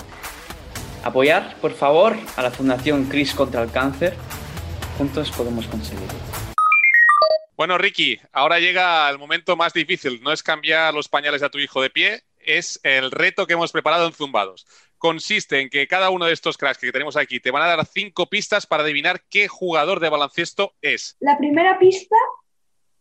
Apoyar, 1.02 1.56
por 1.61 1.72
favor, 1.74 2.16
a 2.37 2.42
la 2.42 2.52
Fundación 2.52 3.06
Cris 3.06 3.35
contra 3.35 3.62
el 3.62 3.72
Cáncer. 3.72 4.14
Juntos 4.96 5.33
podemos 5.33 5.66
conseguirlo. 5.66 6.20
Bueno, 7.56 7.78
Ricky, 7.78 8.20
ahora 8.33 8.61
llega 8.61 9.11
el 9.11 9.18
momento 9.18 9.56
más 9.56 9.72
difícil. 9.72 10.20
No 10.22 10.30
es 10.30 10.42
cambiar 10.44 10.94
los 10.94 11.09
pañales 11.09 11.42
a 11.42 11.48
tu 11.48 11.59
hijo 11.59 11.83
de 11.83 11.90
pie, 11.90 12.22
es 12.44 12.81
el 12.83 13.11
reto 13.11 13.46
que 13.46 13.55
hemos 13.55 13.72
preparado 13.72 14.07
en 14.07 14.12
Zumbados. 14.12 14.66
Consiste 14.98 15.61
en 15.61 15.70
que 15.70 15.87
cada 15.87 16.11
uno 16.11 16.26
de 16.26 16.33
estos 16.33 16.57
cracks 16.59 16.79
que 16.79 16.92
tenemos 16.92 17.16
aquí 17.16 17.40
te 17.40 17.50
van 17.50 17.62
a 17.62 17.66
dar 17.66 17.87
cinco 17.87 18.26
pistas 18.26 18.66
para 18.66 18.83
adivinar 18.83 19.22
qué 19.31 19.48
jugador 19.48 20.00
de 20.00 20.09
baloncesto 20.11 20.74
es. 20.83 21.16
La 21.20 21.38
primera 21.38 21.79
pista 21.79 22.16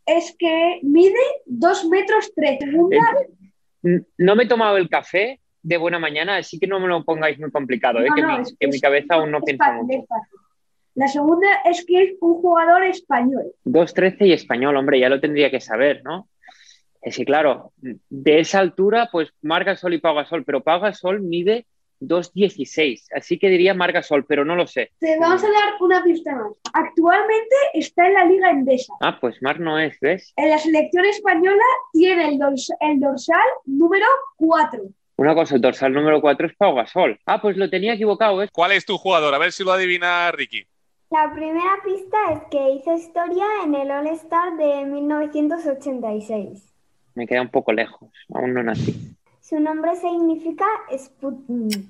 es 0.05 0.35
que 0.39 0.79
mide 0.83 1.19
2 1.45 1.85
metros 1.89 2.31
3. 2.35 2.59
Segunda, 2.59 2.97
N- 3.83 4.05
No 4.17 4.35
me 4.35 4.43
he 4.43 4.47
tomado 4.47 4.77
el 4.77 4.89
café 4.89 5.39
de 5.61 5.77
buena 5.77 5.99
mañana, 5.99 6.37
así 6.37 6.57
que 6.59 6.67
no 6.67 6.79
me 6.79 6.87
lo 6.87 7.03
pongáis 7.03 7.37
muy 7.39 7.51
complicado, 7.51 7.99
¿eh? 7.99 8.07
No, 8.07 8.15
que, 8.15 8.23
mi, 8.23 8.41
es- 8.41 8.55
que 8.59 8.67
mi 8.67 8.79
cabeza 8.79 9.15
aún 9.15 9.31
no 9.31 9.41
piensa 9.41 9.65
fácil, 9.65 9.83
mucho. 9.99 10.07
La 10.95 11.07
segunda 11.07 11.47
es 11.65 11.85
que 11.85 12.03
es 12.03 12.11
un 12.21 12.35
jugador 12.41 12.83
español. 12.83 13.53
2.13 13.65 14.25
y 14.27 14.33
español, 14.33 14.75
hombre, 14.75 14.99
ya 14.99 15.07
lo 15.09 15.19
tendría 15.21 15.51
que 15.51 15.61
saber, 15.61 16.01
¿no? 16.03 16.27
Es 17.01 17.15
que 17.17 17.25
claro, 17.25 17.71
de 17.77 18.39
esa 18.39 18.59
altura, 18.59 19.09
pues 19.11 19.29
Margasol 19.41 19.93
y 19.93 19.99
Pau 19.99 20.15
Gasol, 20.15 20.43
pero 20.43 20.61
Pau 20.61 20.79
Gasol 20.81 21.21
mide 21.21 21.65
2.16, 22.01 23.07
así 23.15 23.37
que 23.39 23.49
diría 23.49 23.73
Margasol, 23.73 24.25
pero 24.25 24.43
no 24.45 24.55
lo 24.55 24.67
sé. 24.67 24.91
Te 24.99 25.17
vamos 25.19 25.43
a 25.43 25.47
dar 25.47 25.73
una 25.81 26.03
pista 26.03 26.35
más. 26.35 26.51
Actualmente 26.73 27.55
está 27.73 28.07
en 28.07 28.13
la 28.13 28.25
Liga 28.25 28.49
Endesa. 28.51 28.93
Ah, 29.01 29.17
pues 29.19 29.41
Mar 29.41 29.59
no 29.59 29.79
es, 29.79 29.97
¿ves? 29.99 30.33
En 30.37 30.49
la 30.49 30.57
selección 30.57 31.05
española 31.05 31.63
tiene 31.93 32.29
el, 32.29 32.37
dors- 32.37 32.73
el 32.79 32.99
dorsal 32.99 33.39
número 33.65 34.05
4. 34.37 34.81
Una 35.17 35.35
cosa, 35.35 35.55
el 35.55 35.61
dorsal 35.61 35.91
número 35.93 36.21
4 36.21 36.47
es 36.47 36.55
Pau 36.55 36.75
Gasol. 36.75 37.19
Ah, 37.25 37.41
pues 37.41 37.57
lo 37.57 37.69
tenía 37.69 37.93
equivocado, 37.93 38.37
¿ves? 38.37 38.49
¿Cuál 38.51 38.71
es 38.73 38.85
tu 38.85 38.97
jugador? 38.97 39.33
A 39.33 39.37
ver 39.37 39.51
si 39.51 39.63
lo 39.63 39.71
adivina 39.73 40.31
Ricky. 40.31 40.63
La 41.11 41.31
primera 41.33 41.77
pista 41.83 42.17
es 42.33 42.39
que 42.51 42.71
hizo 42.71 42.93
historia 42.93 43.45
en 43.65 43.73
el 43.75 43.89
All-Star 43.91 44.55
de 44.57 44.85
1986. 44.85 46.65
Me 47.15 47.27
queda 47.27 47.41
un 47.41 47.49
poco 47.49 47.73
lejos, 47.73 48.09
aún 48.33 48.53
no 48.53 48.63
nací. 48.63 49.15
Su 49.41 49.59
nombre 49.59 49.95
significa 49.95 50.65
Sputnik. 50.97 51.89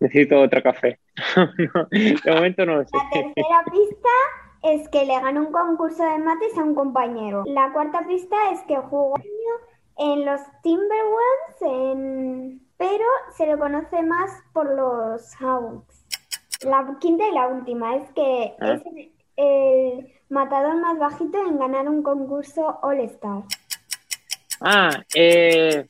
Necesito 0.00 0.40
otro 0.40 0.62
café. 0.62 0.98
No, 1.36 1.86
de 1.90 2.32
momento 2.34 2.66
no 2.66 2.76
lo 2.76 2.84
sé. 2.84 2.90
La 2.96 3.08
tercera 3.10 3.64
pista 3.70 4.08
es 4.62 4.88
que 4.88 5.04
le 5.04 5.14
ganó 5.20 5.40
un 5.46 5.52
concurso 5.52 6.04
de 6.04 6.18
mates 6.18 6.56
a 6.58 6.62
un 6.62 6.74
compañero. 6.74 7.42
La 7.46 7.72
cuarta 7.72 8.04
pista 8.06 8.36
es 8.52 8.60
que 8.62 8.76
jugó 8.76 9.14
en 9.98 10.24
los 10.26 10.40
Timberwolves, 10.62 11.62
en- 11.62 12.60
pero 12.76 13.04
se 13.36 13.46
lo 13.46 13.58
conoce 13.58 14.02
más 14.02 14.30
por 14.52 14.74
los 14.74 15.34
Hawks. 15.36 16.04
La 16.64 16.96
quinta 17.00 17.26
y 17.28 17.32
la 17.32 17.46
última 17.48 17.96
es 17.96 18.10
que 18.12 18.54
Ah. 18.60 18.74
es 18.74 18.82
el 19.36 20.12
matador 20.28 20.76
más 20.80 20.98
bajito 20.98 21.38
en 21.46 21.58
ganar 21.58 21.88
un 21.88 22.02
concurso 22.02 22.78
All-Star. 22.82 23.42
Ah, 24.60 24.90
eh... 25.14 25.84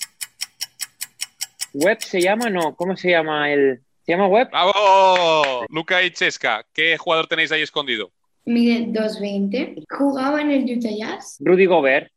¿Web 1.75 2.01
se 2.01 2.21
llama? 2.21 2.51
No, 2.51 2.75
¿cómo 2.77 2.97
se 2.97 3.11
llama 3.11 3.51
el...? 3.53 3.81
¿Se 4.03 4.13
llama 4.13 4.27
Web? 4.29 4.51
¡Bravo! 4.51 5.65
Luca 5.71 6.03
y 6.03 6.11
Chesca, 6.11 6.65
¿qué 6.75 6.97
jugador 6.99 7.27
tenéis 7.27 7.51
ahí 7.53 7.63
escondido? 7.63 8.13
Mide 8.45 8.87
2.20. 8.89 9.85
Jugaba 9.89 10.43
en 10.43 10.51
el 10.51 10.65
Utah 10.79 10.91
Jazz. 10.91 11.37
Rudy 11.41 11.65
Gobert, 11.65 12.13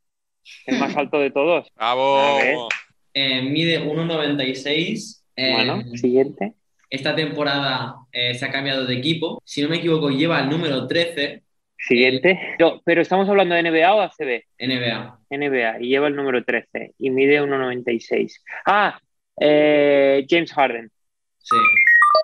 el 0.66 0.78
más 0.78 0.94
alto 0.96 1.18
de 1.18 1.30
todos. 1.30 1.66
¡Bravo! 1.74 2.68
Eh, 3.14 3.42
mide 3.42 3.80
1,96. 3.82 5.22
Eh, 5.36 5.52
Bueno, 5.52 5.82
siguiente. 5.96 6.52
Esta 6.90 7.14
temporada 7.14 7.96
eh, 8.12 8.34
se 8.34 8.44
ha 8.44 8.50
cambiado 8.50 8.86
de 8.86 8.96
equipo. 8.96 9.42
Si 9.44 9.62
no 9.62 9.68
me 9.68 9.76
equivoco, 9.76 10.10
lleva 10.10 10.40
el 10.40 10.48
número 10.48 10.86
13 10.86 11.42
Siguiente. 11.78 12.56
No, 12.58 12.82
pero 12.84 13.02
estamos 13.02 13.28
hablando 13.28 13.54
de 13.54 13.62
NBA 13.62 13.94
o 13.94 14.00
ACB. 14.00 14.42
NBA. 14.58 15.20
NBA 15.30 15.80
y 15.80 15.88
lleva 15.88 16.08
el 16.08 16.16
número 16.16 16.44
13 16.44 16.94
y 16.98 17.10
mide 17.10 17.40
1,96. 17.40 18.42
Ah, 18.66 19.00
eh, 19.40 20.26
James 20.28 20.52
Harden. 20.52 20.90
Sí. 21.38 21.56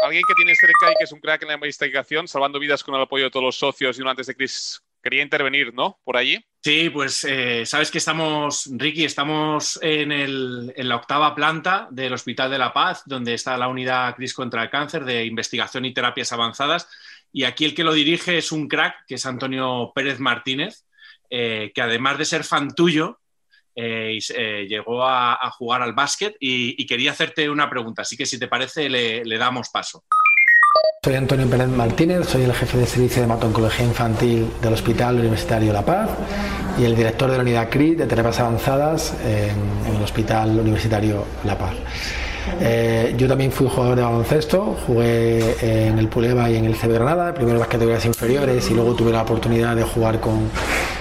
Alguien 0.02 0.22
que 0.26 0.34
tiene 0.34 0.54
cerca 0.56 0.90
y 0.90 0.94
que 0.98 1.04
es 1.04 1.12
un 1.12 1.20
crack 1.20 1.42
en 1.42 1.48
la 1.48 1.54
investigación, 1.54 2.26
salvando 2.26 2.58
vidas 2.58 2.82
con 2.82 2.94
el 2.96 3.02
apoyo 3.02 3.24
de 3.24 3.30
todos 3.30 3.44
los 3.44 3.56
socios 3.56 3.96
y 3.96 4.02
uno 4.02 4.10
antes 4.10 4.26
de 4.26 4.34
Chris 4.34 4.83
quería 5.04 5.22
intervenir, 5.22 5.72
¿no? 5.74 6.00
Por 6.02 6.16
allí. 6.16 6.44
Sí, 6.62 6.88
pues 6.88 7.24
eh, 7.24 7.66
sabes 7.66 7.90
que 7.90 7.98
estamos, 7.98 8.70
Ricky, 8.72 9.04
estamos 9.04 9.78
en, 9.82 10.72
la 10.88 10.96
octava 10.96 11.34
planta 11.34 11.88
del 11.90 12.14
Hospital 12.14 12.50
de 12.50 12.58
la 12.58 12.72
Paz, 12.72 13.02
donde 13.04 13.34
está 13.34 13.56
la 13.58 13.68
unidad 13.68 14.16
CRIS 14.16 14.32
contra 14.32 14.62
el 14.62 14.70
cáncer 14.70 15.04
de 15.04 15.26
investigación 15.26 15.84
y 15.84 15.92
terapias 15.92 16.32
avanzadas. 16.32 16.88
Y 17.30 17.44
aquí 17.44 17.66
el 17.66 17.74
que 17.74 17.84
lo 17.84 17.92
dirige 17.92 18.38
es 18.38 18.50
un 18.50 18.66
crack, 18.66 19.04
que 19.06 19.16
es 19.16 19.26
Antonio 19.26 19.92
Pérez 19.94 20.18
Martínez, 20.20 20.86
eh, 21.28 21.70
que 21.74 21.82
además 21.82 22.16
de 22.16 22.24
ser 22.24 22.42
fan 22.42 22.74
tuyo, 22.74 23.20
eh, 23.76 24.18
llegó 24.66 25.04
a, 25.04 25.50
jugar 25.50 25.82
al 25.82 25.92
básquet 25.92 26.34
y, 26.40 26.86
quería 26.86 27.10
hacerte 27.10 27.50
una 27.50 27.68
pregunta. 27.68 28.02
Así 28.02 28.16
que 28.16 28.24
si 28.24 28.38
te 28.38 28.48
parece, 28.48 28.88
le 28.88 29.38
damos 29.38 29.68
paso. 29.68 30.04
Soy 31.04 31.16
Antonio 31.16 31.46
Pérez 31.50 31.68
Martínez, 31.68 32.26
soy 32.26 32.44
el 32.44 32.54
jefe 32.54 32.78
de 32.78 32.86
servicio 32.86 33.18
de 33.20 33.24
hematoncología 33.24 33.84
infantil 33.84 34.48
del 34.62 34.72
Hospital 34.72 35.18
Universitario 35.18 35.70
La 35.70 35.84
Paz 35.84 36.08
y 36.80 36.84
el 36.84 36.96
director 36.96 37.30
de 37.30 37.36
la 37.36 37.42
unidad 37.42 37.68
CRI 37.68 37.94
de 37.94 38.06
terapias 38.06 38.40
avanzadas 38.40 39.12
en, 39.22 39.94
el 39.94 40.02
Hospital 40.02 40.58
Universitario 40.58 41.24
La 41.44 41.58
Paz. 41.58 41.74
Eh, 42.58 43.14
yo 43.18 43.28
también 43.28 43.52
fui 43.52 43.68
jugador 43.68 43.96
de 43.96 44.02
baloncesto, 44.02 44.78
jugué 44.86 45.88
en 45.88 45.98
el 45.98 46.08
Puleva 46.08 46.48
y 46.48 46.56
en 46.56 46.64
el 46.64 46.74
CB 46.74 46.94
Granada, 46.94 47.34
primero 47.34 47.56
en 47.56 47.60
las 47.60 47.68
categorías 47.68 48.06
inferiores 48.06 48.70
y 48.70 48.74
luego 48.74 48.94
tuve 48.94 49.12
la 49.12 49.20
oportunidad 49.20 49.76
de 49.76 49.82
jugar 49.82 50.20
con, 50.20 50.48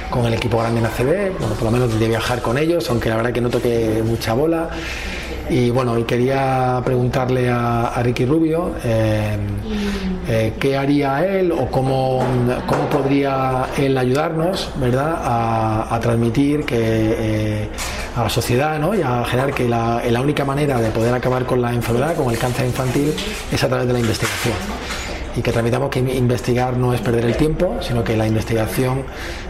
con 0.09 0.25
el 0.25 0.33
equipo 0.33 0.57
grande 0.57 0.81
en 0.81 0.85
ACB, 0.85 1.39
bueno, 1.39 1.55
por 1.55 1.63
lo 1.63 1.71
menos 1.71 1.97
de 1.97 2.07
viajar 2.09 2.41
con 2.41 2.57
ellos, 2.57 2.89
aunque 2.89 3.07
la 3.07 3.15
verdad 3.15 3.31
que 3.31 3.39
no 3.39 3.49
toqué 3.49 4.03
mucha 4.05 4.33
bola. 4.33 4.69
Y 5.49 5.69
bueno, 5.69 5.97
y 5.97 6.03
quería 6.03 6.81
preguntarle 6.83 7.49
a, 7.49 8.01
Ricky 8.01 8.25
Rubio 8.25 8.71
eh, 8.83 9.37
eh, 10.27 10.53
qué 10.59 10.77
haría 10.77 11.25
él 11.25 11.51
o 11.51 11.67
cómo, 11.67 12.23
cómo 12.65 12.89
podría 12.89 13.67
él 13.77 13.97
ayudarnos, 13.97 14.69
¿verdad?, 14.77 15.15
a, 15.21 15.95
a 15.95 15.99
transmitir 15.99 16.65
que 16.65 16.77
eh, 16.79 17.69
a 18.15 18.23
la 18.23 18.29
sociedad 18.29 18.79
¿no? 18.79 18.95
y 18.95 19.01
a 19.01 19.23
generar 19.25 19.53
que 19.53 19.67
la, 19.67 20.01
la 20.09 20.21
única 20.21 20.45
manera 20.45 20.79
de 20.79 20.89
poder 20.91 21.13
acabar 21.13 21.45
con 21.45 21.61
la 21.61 21.73
enfermedad, 21.73 22.15
con 22.15 22.31
el 22.31 22.37
cáncer 22.37 22.65
infantil, 22.65 23.13
es 23.51 23.63
a 23.63 23.67
través 23.67 23.87
de 23.87 23.93
la 23.93 23.99
investigación 23.99 24.53
y 25.35 25.41
que 25.41 25.51
transmitamos 25.51 25.89
que 25.89 25.99
investigar 25.99 26.77
no 26.77 26.93
es 26.93 27.01
perder 27.01 27.25
el 27.25 27.35
tiempo, 27.35 27.81
sino 27.81 28.03
que 28.03 28.15
la 28.15 28.27
investigación 28.27 29.03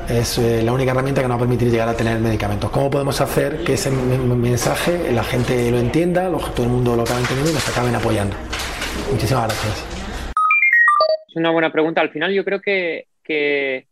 es 0.10 0.38
eh, 0.38 0.62
la 0.64 0.74
única 0.74 0.92
herramienta 0.92 1.22
que 1.22 1.28
nos 1.28 1.36
va 1.36 1.42
a 1.42 1.46
permitir 1.46 1.70
llegar 1.70 1.90
a 1.90 1.96
tener 1.96 2.20
medicamentos. 2.20 2.70
¿Cómo 2.72 2.90
podemos 2.90 3.20
hacer 3.22 3.64
que 3.64 3.74
ese 3.74 3.92
mensaje 3.92 5.12
la 5.12 5.24
gente 5.24 5.70
lo 5.72 5.80
entienda, 5.80 6.30
todo 6.30 6.64
el 6.64 6.72
mundo 6.72 6.96
lo 6.96 7.04
acabe 7.04 7.22
entendiendo 7.22 7.52
y 7.52 7.54
nos 7.54 7.70
acaben 7.70 7.96
apoyando? 7.96 8.36
Muchísimas 9.12 9.46
gracias. 9.46 9.86
Es 11.28 11.36
una 11.36 11.52
buena 11.52 11.72
pregunta. 11.72 12.02
Al 12.02 12.12
final 12.12 12.32
yo 12.34 12.46
creo 12.46 12.62
que, 12.62 13.08
que 13.24 13.88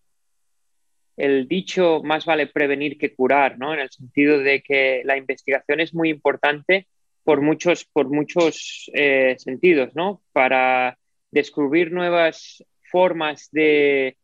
el 1.17 1.47
dicho 1.47 2.01
más 2.03 2.25
vale 2.25 2.47
prevenir 2.47 2.97
que 2.97 3.13
curar, 3.13 3.57
¿no? 3.57 3.73
En 3.73 3.79
el 3.79 3.89
sentido 3.89 4.39
de 4.39 4.61
que 4.61 5.01
la 5.05 5.17
investigación 5.17 5.79
es 5.79 5.93
muy 5.93 6.09
importante 6.09 6.87
por 7.23 7.41
muchos, 7.41 7.85
por 7.85 8.09
muchos 8.09 8.89
eh, 8.93 9.35
sentidos, 9.37 9.95
¿no? 9.95 10.21
Para 10.31 10.97
descubrir 11.31 11.91
nuevas 11.91 12.63
formas 12.91 13.49
de, 13.51 14.17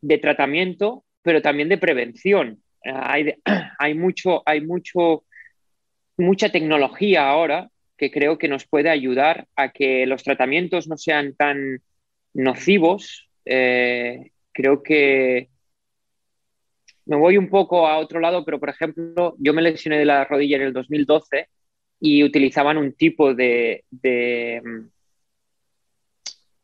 de 0.00 0.18
tratamiento, 0.18 1.04
pero 1.22 1.40
también 1.40 1.68
de 1.68 1.78
prevención. 1.78 2.62
Hay, 2.84 3.34
hay, 3.78 3.94
mucho, 3.94 4.42
hay 4.46 4.60
mucho, 4.60 5.24
mucha 6.16 6.50
tecnología 6.50 7.28
ahora 7.28 7.70
que 7.96 8.10
creo 8.10 8.36
que 8.36 8.48
nos 8.48 8.66
puede 8.66 8.90
ayudar 8.90 9.46
a 9.56 9.70
que 9.70 10.06
los 10.06 10.22
tratamientos 10.22 10.86
no 10.86 10.98
sean 10.98 11.34
tan 11.34 11.80
nocivos. 12.34 13.30
Eh, 13.44 14.32
creo 14.52 14.82
que 14.82 15.48
me 17.06 17.16
voy 17.16 17.38
un 17.38 17.48
poco 17.48 17.86
a 17.86 17.98
otro 17.98 18.20
lado, 18.20 18.44
pero 18.44 18.60
por 18.60 18.68
ejemplo, 18.68 19.34
yo 19.38 19.54
me 19.54 19.62
lesioné 19.62 19.98
de 19.98 20.04
la 20.04 20.24
rodilla 20.24 20.56
en 20.56 20.64
el 20.64 20.72
2012 20.72 21.48
y 22.00 22.22
utilizaban 22.22 22.76
un 22.76 22.92
tipo 22.92 23.32
de 23.32 23.84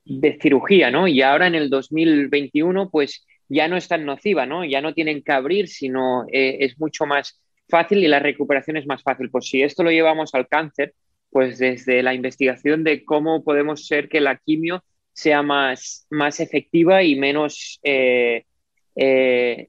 de 0.05 0.39
cirugía, 0.41 0.91
¿no? 0.91 1.09
Y 1.09 1.23
ahora 1.23 1.47
en 1.47 1.55
el 1.55 1.71
2021, 1.71 2.91
pues 2.91 3.27
ya 3.49 3.69
no 3.69 3.77
es 3.77 3.89
tan 3.89 4.05
nociva, 4.05 4.47
¿no? 4.47 4.65
Ya 4.65 4.81
no 4.81 4.95
tienen 4.95 5.23
que 5.23 5.33
abrir, 5.33 5.69
sino 5.69 6.25
eh, 6.33 6.59
es 6.61 6.79
mucho 6.81 7.07
más 7.07 7.41
fácil 7.69 7.99
y 7.99 8.09
la 8.09 8.19
recuperación 8.19 8.77
es 8.77 8.87
más 8.87 9.03
fácil. 9.03 9.31
Pues 9.31 9.47
si 9.47 9.63
esto 9.63 9.83
lo 9.83 9.91
llevamos 9.91 10.35
al 10.35 10.49
cáncer, 10.49 10.95
pues 11.31 11.59
desde 11.59 12.03
la 12.03 12.15
investigación 12.15 12.85
de 12.85 13.05
cómo 13.05 13.45
podemos 13.45 13.87
ser 13.87 14.09
que 14.09 14.21
la 14.21 14.37
quimio 14.37 14.85
sea 15.13 15.43
más, 15.43 16.07
más 16.11 16.41
efectiva 16.41 17.03
y 17.03 17.17
menos 17.17 17.81
eh, 17.83 18.45
eh, 18.97 19.69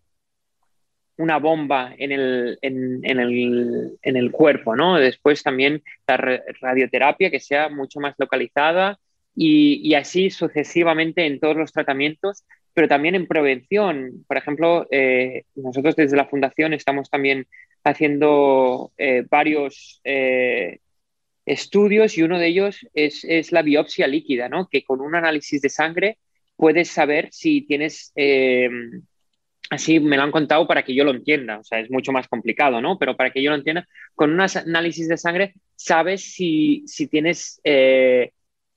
una 1.17 1.38
bomba 1.38 1.93
en 1.98 2.12
el, 2.12 2.58
en, 2.62 3.00
en, 3.04 3.19
el, 3.19 3.98
en 4.02 4.17
el 4.17 4.32
cuerpo, 4.32 4.76
¿no? 4.76 4.98
Después 4.98 5.43
también 5.43 5.84
la 6.08 6.41
radioterapia 6.62 7.30
que 7.30 7.39
sea 7.39 7.69
mucho 7.69 8.00
más 8.00 8.15
localizada 8.17 9.00
y, 9.36 9.93
así 9.96 10.30
sucesivamente 10.30 11.26
en 11.26 11.39
todos 11.39 11.56
los 11.56 11.72
tratamientos, 11.72 12.43
pero 12.74 12.88
también 12.88 13.15
en 13.15 13.28
prevención. 13.28 14.24
Por 14.28 14.38
ejemplo, 14.38 14.88
eh, 14.91 15.43
nosotros 15.56 15.96
desde 15.96 16.17
la 16.17 16.28
Fundación 16.28 16.74
estamos 16.74 17.10
también 17.10 17.48
haciendo 17.84 18.91
eh, 18.98 19.26
varios 19.30 20.02
eh, 20.04 20.80
estudios 21.46 22.17
y 22.17 22.24
uno 22.24 22.39
de 22.39 22.48
ellos 22.48 22.88
es, 22.93 23.24
es, 23.26 23.52
la 23.52 23.62
biopsia 23.62 24.08
líquida, 24.08 24.50
¿no? 24.50 24.67
que 24.69 24.84
con 24.84 25.02
un 25.02 25.15
análisis 25.15 25.62
de 25.62 25.69
sangre 25.69 26.17
puedes 26.56 26.89
saber 26.89 27.30
si 27.32 27.62
tienes... 27.62 28.13
Así 29.69 30.00
me 30.00 30.17
lo 30.17 30.24
han 30.24 30.32
contado 30.32 30.67
para 30.67 30.84
que 30.84 30.93
yo 30.93 31.04
lo 31.04 31.12
entienda, 31.12 31.58
o 31.58 31.63
sea, 31.63 31.80
es 31.80 31.89
mucho 31.89 32.12
más 32.12 32.28
complicado, 32.28 32.80
¿no? 32.80 33.00
Pero 33.00 33.17
para 33.17 33.32
que 33.32 33.41
yo 33.41 33.50
lo 33.50 33.56
entienda, 33.56 33.88
con 34.13 34.32
un 34.32 34.41
análisis 34.41 35.08
de 35.08 35.17
sangre 35.17 35.56
sabes 35.76 36.22
si, 36.22 36.84
si 36.86 37.08
tienes 37.08 37.60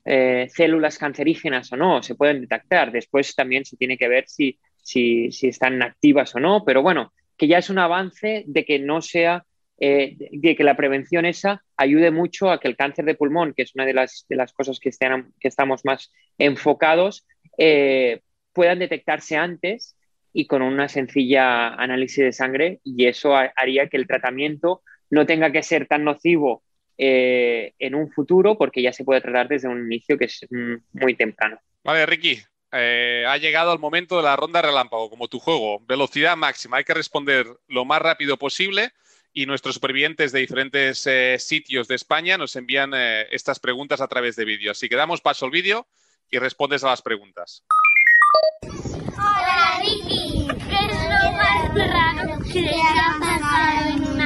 eh, 0.09 0.47
células 0.49 0.97
cancerígenas 0.97 1.69
o 1.73 1.75
no, 1.75 2.01
se 2.01 2.15
pueden 2.15 2.39
detectar. 2.39 2.93
Después 2.93 3.35
también 3.35 3.65
se 3.65 3.75
tiene 3.75 3.97
que 3.97 4.07
ver 4.07 4.23
si, 4.27 4.57
si, 4.81 5.29
están 5.41 5.83
activas 5.83 6.33
o 6.33 6.39
no, 6.39 6.63
pero 6.65 6.81
bueno, 6.81 7.11
que 7.35 7.47
ya 7.47 7.57
es 7.57 7.69
un 7.69 7.77
avance 7.77 8.45
de 8.47 8.63
que 8.63 8.79
no 8.79 9.01
sea, 9.01 9.43
eh, 9.79 10.15
de 10.31 10.55
que 10.55 10.63
la 10.63 10.77
prevención 10.77 11.25
esa 11.25 11.61
ayude 11.75 12.09
mucho 12.11 12.49
a 12.49 12.59
que 12.61 12.69
el 12.69 12.77
cáncer 12.77 13.03
de 13.03 13.15
pulmón, 13.15 13.53
que 13.53 13.63
es 13.63 13.75
una 13.75 13.85
de 13.85 13.93
las, 13.93 14.25
de 14.29 14.37
las 14.37 14.53
cosas 14.53 14.79
que, 14.79 14.89
están, 14.89 15.33
que 15.41 15.49
estamos 15.49 15.83
más 15.83 16.13
enfocados, 16.37 17.27
eh, 17.57 18.21
puedan 18.53 18.79
detectarse 18.79 19.35
antes 19.35 19.97
y 20.31 20.47
con 20.47 20.61
una 20.61 20.87
sencilla 20.87 21.67
análisis 21.73 22.23
de 22.23 22.31
sangre 22.31 22.79
y 22.83 23.07
eso 23.07 23.35
haría 23.35 23.87
que 23.87 23.97
el 23.97 24.07
tratamiento 24.07 24.83
no 25.09 25.25
tenga 25.25 25.51
que 25.51 25.63
ser 25.63 25.85
tan 25.85 26.05
nocivo 26.05 26.63
eh, 26.97 27.73
en 27.79 27.95
un 27.95 28.11
futuro 28.11 28.57
porque 28.57 28.81
ya 28.81 28.93
se 28.93 29.03
puede 29.03 29.21
tratar 29.21 29.47
desde 29.47 29.67
un 29.67 29.85
inicio 29.85 30.17
que 30.17 30.25
es 30.25 30.45
mm, 30.49 30.75
muy 30.93 31.15
temprano. 31.15 31.59
Vale, 31.83 32.05
Ricky, 32.05 32.39
eh, 32.71 33.25
ha 33.27 33.37
llegado 33.37 33.71
el 33.71 33.79
momento 33.79 34.17
de 34.17 34.23
la 34.23 34.35
ronda 34.35 34.61
relámpago, 34.61 35.09
como 35.09 35.27
tu 35.27 35.39
juego. 35.39 35.79
Velocidad 35.87 36.35
máxima, 36.35 36.77
hay 36.77 36.83
que 36.83 36.93
responder 36.93 37.47
lo 37.67 37.85
más 37.85 38.01
rápido 38.01 38.37
posible 38.37 38.91
y 39.33 39.45
nuestros 39.45 39.75
supervivientes 39.75 40.31
de 40.31 40.39
diferentes 40.39 41.05
eh, 41.05 41.37
sitios 41.39 41.87
de 41.87 41.95
España 41.95 42.37
nos 42.37 42.55
envían 42.55 42.91
eh, 42.95 43.27
estas 43.31 43.59
preguntas 43.59 44.01
a 44.01 44.07
través 44.07 44.35
de 44.35 44.45
vídeo. 44.45 44.71
Así 44.71 44.89
que 44.89 44.95
damos 44.95 45.21
paso 45.21 45.45
al 45.45 45.51
vídeo 45.51 45.85
y 46.29 46.39
respondes 46.39 46.83
a 46.83 46.87
las 46.87 47.01
preguntas. 47.01 47.63
Hola, 48.63 49.79
Ricky. 49.79 50.47
¿Qué 50.47 50.75
es 50.85 51.03
lo 51.03 51.31
más 51.33 51.73
raro 51.75 52.39
que 52.51 52.63
te 52.63 52.75
ha 52.75 53.15
pasado 53.19 53.89
en 53.95 54.16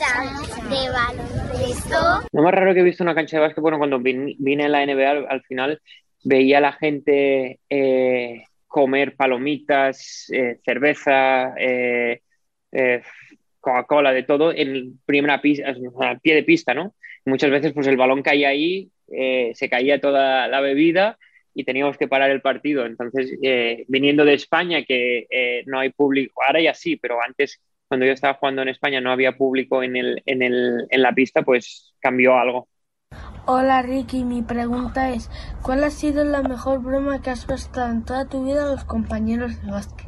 de 0.00 0.90
baloncesto? 0.90 2.28
Lo 2.32 2.42
más 2.42 2.54
raro 2.54 2.72
que 2.72 2.80
he 2.80 2.84
visto 2.84 3.02
en 3.02 3.08
una 3.08 3.14
cancha 3.14 3.36
de 3.36 3.42
básquet, 3.42 3.60
bueno, 3.60 3.78
cuando 3.78 3.98
vine 4.00 4.64
a 4.64 4.68
la 4.68 4.86
NBA 4.86 5.10
al, 5.10 5.26
al 5.28 5.42
final 5.42 5.80
veía 6.24 6.58
a 6.58 6.62
la 6.62 6.72
gente 6.72 7.60
eh, 7.68 8.44
comer 8.66 9.16
palomitas, 9.16 10.30
eh, 10.32 10.58
cerveza, 10.64 11.54
eh, 11.58 12.20
eh 12.72 13.02
Coca-Cola, 13.58 14.12
de 14.12 14.22
todo 14.22 14.54
en 14.54 14.98
primera 15.04 15.42
pista, 15.42 15.74
al 16.00 16.20
pie 16.20 16.34
de 16.34 16.44
pista, 16.44 16.72
¿no? 16.72 16.94
Muchas 17.26 17.50
veces 17.50 17.74
pues 17.74 17.86
el 17.88 17.98
balón 17.98 18.22
caía 18.22 18.48
ahí, 18.48 18.90
eh, 19.12 19.50
se 19.54 19.68
caía 19.68 20.00
toda 20.00 20.48
la 20.48 20.62
bebida 20.62 21.18
y 21.52 21.64
teníamos 21.64 21.98
que 21.98 22.08
parar 22.08 22.30
el 22.30 22.40
partido. 22.40 22.86
Entonces, 22.86 23.36
viniendo 23.86 24.24
de 24.24 24.32
España, 24.32 24.82
que 24.82 25.62
no 25.66 25.78
hay 25.78 25.90
público, 25.90 26.42
ahora 26.42 26.62
ya 26.62 26.72
sí, 26.72 26.96
pero 26.96 27.20
antes 27.22 27.60
cuando 27.90 28.06
yo 28.06 28.12
estaba 28.12 28.34
jugando 28.34 28.62
en 28.62 28.68
España 28.68 29.00
no 29.00 29.10
había 29.10 29.36
público 29.36 29.82
en, 29.82 29.96
el, 29.96 30.22
en, 30.24 30.42
el, 30.42 30.86
en 30.90 31.02
la 31.02 31.12
pista, 31.12 31.42
pues 31.42 31.92
cambió 31.98 32.36
algo. 32.36 32.68
Hola 33.46 33.82
Ricky, 33.82 34.22
mi 34.22 34.42
pregunta 34.42 35.10
es, 35.10 35.28
¿cuál 35.60 35.82
ha 35.82 35.90
sido 35.90 36.22
la 36.22 36.40
mejor 36.40 36.80
broma 36.82 37.20
que 37.20 37.30
has 37.30 37.44
puesto 37.46 37.84
en 37.84 38.04
toda 38.04 38.28
tu 38.28 38.44
vida 38.44 38.62
a 38.62 38.70
los 38.70 38.84
compañeros 38.84 39.60
de 39.60 39.72
básquet? 39.72 40.06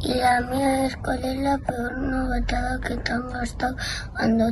Y 0.00 0.14
la 0.14 0.40
mía 0.40 0.86
es 0.86 0.96
cuál 0.96 1.24
es 1.24 1.36
la 1.36 1.58
peor 1.58 1.98
novatada 1.98 2.80
que 2.80 2.96
te 2.96 3.12
han 3.12 3.30
gastado 3.30 3.76
cuando, 4.12 4.46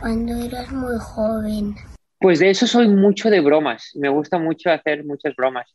cuando 0.00 0.34
eras 0.34 0.72
muy 0.72 0.98
joven. 0.98 1.76
Pues 2.18 2.40
de 2.40 2.50
eso 2.50 2.66
soy 2.66 2.88
mucho 2.88 3.30
de 3.30 3.40
bromas, 3.40 3.92
me 3.94 4.08
gusta 4.08 4.40
mucho 4.40 4.72
hacer 4.72 5.04
muchas 5.04 5.36
bromas. 5.36 5.72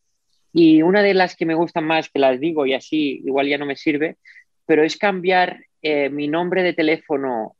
Y 0.52 0.82
una 0.82 1.02
de 1.02 1.14
las 1.14 1.38
que 1.38 1.46
me 1.46 1.56
gustan 1.56 1.86
más, 1.86 2.10
que 2.10 2.20
las 2.20 2.42
digo 2.42 2.66
y 2.66 2.74
así 2.74 3.22
igual 3.26 3.48
ya 3.48 3.58
no 3.58 3.66
me 3.66 3.78
sirve, 3.78 4.18
pero 4.66 4.84
es 4.84 4.98
cambiar 4.98 5.60
eh, 5.82 6.10
mi 6.10 6.28
nombre 6.28 6.64
de 6.64 6.74
teléfono 6.74 7.56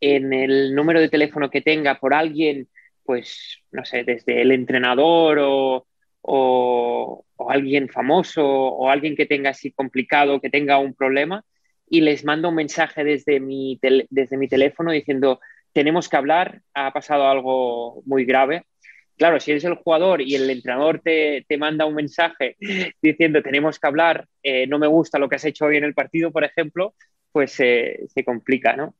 en 0.00 0.32
el 0.32 0.74
número 0.74 1.00
de 1.00 1.08
teléfono 1.08 1.50
que 1.50 1.60
tenga 1.60 1.98
por 1.98 2.14
alguien, 2.14 2.68
pues, 3.04 3.58
no 3.72 3.84
sé, 3.84 4.04
desde 4.04 4.42
el 4.42 4.52
entrenador 4.52 5.38
o, 5.40 5.86
o, 6.22 7.24
alguien 7.48 7.88
famoso 7.88 8.44
o 8.46 8.90
alguien 8.90 9.16
que 9.16 9.26
tenga 9.26 9.50
así 9.50 9.72
complicado, 9.72 10.40
que 10.40 10.50
tenga 10.50 10.78
un 10.78 10.94
problema, 10.94 11.44
y 11.88 12.00
les 12.00 12.24
mando 12.24 12.48
un 12.48 12.56
mensaje 12.56 13.04
desde 13.04 13.40
mi, 13.40 13.78
desde 14.10 14.36
mi 14.36 14.48
teléfono 14.48 14.90
diciendo, 14.90 15.40
tenemos 15.72 16.08
que 16.08 16.16
hablar, 16.16 16.62
ha 16.74 16.92
pasado 16.92 17.28
algo 17.28 18.02
muy 18.06 18.24
grave. 18.24 18.64
Claro, 19.16 19.40
si 19.40 19.50
eres 19.50 19.64
el 19.64 19.74
jugador 19.76 20.20
y 20.20 20.34
el 20.34 20.48
entrenador 20.50 21.00
te, 21.00 21.44
te 21.48 21.56
manda 21.56 21.86
un 21.86 21.94
mensaje 21.94 22.56
diciendo 23.02 23.42
tenemos 23.42 23.78
que 23.78 23.86
hablar, 23.86 24.26
eh, 24.42 24.66
no 24.66 24.78
me 24.78 24.86
gusta 24.86 25.18
lo 25.18 25.28
que 25.28 25.36
has 25.36 25.44
hecho 25.44 25.66
hoy 25.66 25.78
en 25.78 25.84
el 25.84 25.94
partido, 25.94 26.30
por 26.30 26.44
ejemplo, 26.44 26.94
pues 27.32 27.52
se 27.52 28.24
complica, 28.24 28.76
¿no? 28.76 28.94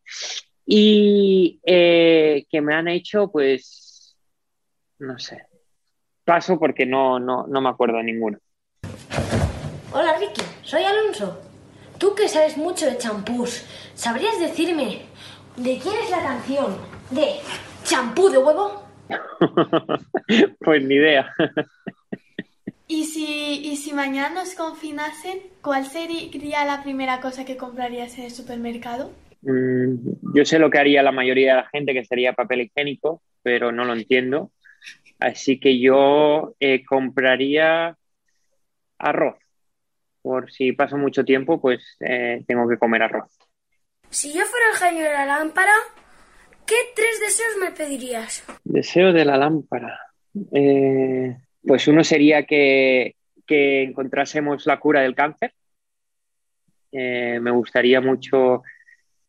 Y 0.66 1.60
eh, 1.64 2.44
que 2.50 2.60
me 2.60 2.74
han 2.74 2.88
hecho, 2.88 3.30
pues, 3.30 4.16
no 4.98 5.16
sé, 5.18 5.42
paso 6.24 6.58
porque 6.58 6.84
no, 6.84 7.20
no, 7.20 7.46
no 7.46 7.60
me 7.60 7.68
acuerdo 7.68 8.02
ninguno. 8.02 8.38
Hola 9.92 10.18
Ricky, 10.18 10.42
soy 10.62 10.82
Alonso. 10.82 11.40
Tú 11.98 12.14
que 12.14 12.28
sabes 12.28 12.56
mucho 12.56 12.86
de 12.86 12.98
champús, 12.98 13.64
¿sabrías 13.94 14.38
decirme 14.40 15.02
de 15.56 15.78
quién 15.78 15.94
es 16.02 16.10
la 16.10 16.22
canción 16.22 16.76
de 17.10 17.36
champú 17.84 18.28
de 18.28 18.38
huevo? 18.38 18.85
pues 20.60 20.82
ni 20.84 20.94
idea. 20.94 21.32
¿Y 22.88 23.04
si, 23.04 23.60
¿Y 23.64 23.76
si 23.76 23.92
mañana 23.92 24.30
nos 24.30 24.54
confinasen, 24.54 25.40
cuál 25.60 25.86
sería 25.86 26.64
la 26.64 26.82
primera 26.82 27.20
cosa 27.20 27.44
que 27.44 27.56
comprarías 27.56 28.16
en 28.18 28.24
el 28.24 28.30
supermercado? 28.30 29.12
Mm, 29.42 30.34
yo 30.34 30.44
sé 30.44 30.58
lo 30.58 30.70
que 30.70 30.78
haría 30.78 31.02
la 31.02 31.12
mayoría 31.12 31.50
de 31.50 31.62
la 31.62 31.68
gente, 31.68 31.94
que 31.94 32.04
sería 32.04 32.32
papel 32.32 32.62
higiénico, 32.62 33.22
pero 33.42 33.72
no 33.72 33.84
lo 33.84 33.94
entiendo. 33.94 34.52
Así 35.18 35.58
que 35.58 35.80
yo 35.80 36.54
eh, 36.60 36.84
compraría 36.84 37.96
arroz. 38.98 39.36
Por 40.22 40.50
si 40.50 40.72
paso 40.72 40.96
mucho 40.96 41.24
tiempo, 41.24 41.60
pues 41.60 41.96
eh, 42.00 42.44
tengo 42.46 42.68
que 42.68 42.78
comer 42.78 43.02
arroz. 43.02 43.30
Si 44.10 44.32
yo 44.32 44.44
fuera 44.44 44.66
el 44.70 44.76
genio 44.76 45.04
de 45.04 45.12
la 45.12 45.26
lámpara, 45.26 45.72
¿qué 46.66 46.74
tres 46.94 47.20
deseos 47.20 47.56
me 47.60 47.70
pedirías? 47.70 48.44
Deseo 48.64 49.12
de 49.12 49.24
la 49.24 49.36
lámpara. 49.36 50.00
Eh, 50.52 51.36
pues 51.62 51.88
uno 51.88 52.04
sería 52.04 52.44
que, 52.44 53.16
que, 53.46 53.82
encontrásemos 53.82 54.66
la 54.66 54.78
cura 54.78 55.00
del 55.00 55.14
cáncer. 55.14 55.52
me 56.92 57.50
gustaría 57.50 58.00
mucho 58.00 58.62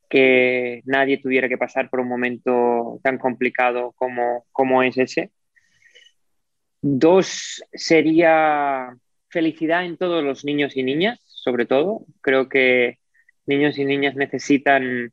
que 0.09 0.81
nadie 0.85 1.17
tuviera 1.17 1.49
que 1.49 1.57
pasar 1.57 1.89
por 1.89 1.99
un 1.99 2.07
momento 2.07 2.99
tan 3.03 3.17
complicado 3.17 3.93
como, 3.97 4.45
como 4.51 4.83
es 4.83 4.97
ese. 4.97 5.31
Dos 6.81 7.63
sería 7.73 8.95
felicidad 9.29 9.85
en 9.85 9.97
todos 9.97 10.23
los 10.23 10.45
niños 10.45 10.77
y 10.77 10.83
niñas, 10.83 11.19
sobre 11.25 11.65
todo. 11.65 12.05
Creo 12.21 12.47
que 12.47 12.99
niños 13.45 13.77
y 13.77 13.85
niñas 13.85 14.15
necesitan 14.15 15.11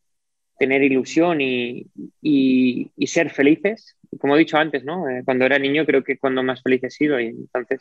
tener 0.59 0.83
ilusión 0.83 1.41
y, 1.41 1.87
y, 2.23 3.07
ser 3.07 3.31
felices. 3.31 3.97
Como 4.19 4.37
he 4.37 4.41
dicho 4.41 4.57
antes, 4.57 4.85
¿no? 4.85 5.09
Eh, 5.09 5.23
cuando 5.25 5.45
era 5.45 5.59
niño 5.59 5.85
creo 5.85 6.05
que 6.05 6.19
cuando 6.19 6.43
más 6.43 6.63
feliz 6.63 6.85
he 6.85 6.91
sido 6.91 7.21
y 7.21 7.27
entonces 7.27 7.81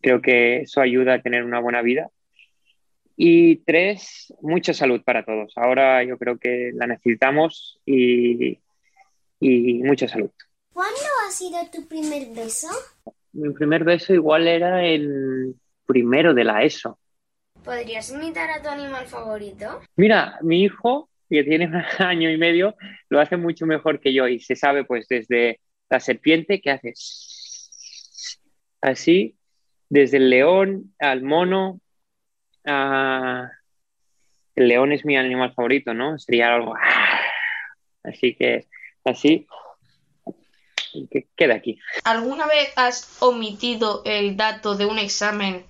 creo 0.00 0.20
que 0.20 0.62
eso 0.62 0.80
ayuda 0.80 1.14
a 1.14 1.22
tener 1.22 1.44
una 1.44 1.60
buena 1.60 1.82
vida. 1.82 2.08
Y 3.16 3.56
tres, 3.64 4.34
mucha 4.40 4.74
salud 4.74 5.02
para 5.04 5.24
todos. 5.24 5.52
Ahora 5.56 6.02
yo 6.02 6.18
creo 6.18 6.38
que 6.38 6.72
la 6.74 6.86
necesitamos 6.86 7.80
y, 7.86 8.58
y 9.40 9.74
mucha 9.82 10.08
salud. 10.08 10.30
¿Cuándo 10.72 11.00
ha 11.26 11.30
sido 11.30 11.58
tu 11.72 11.86
primer 11.86 12.34
beso? 12.34 12.68
Mi 13.32 13.52
primer 13.52 13.84
beso 13.84 14.12
igual 14.12 14.48
era 14.48 14.84
el 14.84 15.54
primero 15.86 16.34
de 16.34 16.44
la 16.44 16.64
ESO. 16.64 16.98
¿Podrías 17.64 18.10
imitar 18.10 18.50
a 18.50 18.60
tu 18.60 18.68
animal 18.68 19.06
favorito? 19.06 19.80
Mira, 19.96 20.38
mi 20.42 20.62
hijo, 20.62 21.08
que 21.34 21.44
tiene 21.44 21.66
un 21.66 21.74
año 21.98 22.30
y 22.30 22.36
medio, 22.36 22.76
lo 23.08 23.20
hace 23.20 23.36
mucho 23.36 23.66
mejor 23.66 24.00
que 24.00 24.12
yo 24.12 24.28
y 24.28 24.40
se 24.40 24.56
sabe 24.56 24.84
pues 24.84 25.06
desde 25.08 25.60
la 25.90 26.00
serpiente 26.00 26.60
que 26.60 26.70
hace 26.70 26.94
así, 28.80 29.36
desde 29.88 30.16
el 30.18 30.30
león 30.30 30.94
al 30.98 31.22
mono, 31.22 31.80
Ah, 32.64 33.50
el 34.54 34.68
león 34.68 34.92
es 34.92 35.04
mi 35.04 35.16
animal 35.16 35.52
favorito, 35.54 35.92
¿no? 35.92 36.18
Sería 36.18 36.54
algo. 36.54 36.74
Así 38.02 38.34
que, 38.34 38.66
así. 39.04 39.46
Que 41.10 41.26
queda 41.36 41.54
aquí. 41.54 41.78
¿Alguna 42.04 42.46
vez 42.46 42.72
has 42.76 43.16
omitido 43.20 44.02
el 44.04 44.36
dato 44.36 44.76
de 44.76 44.86
un 44.86 44.98
examen 44.98 45.64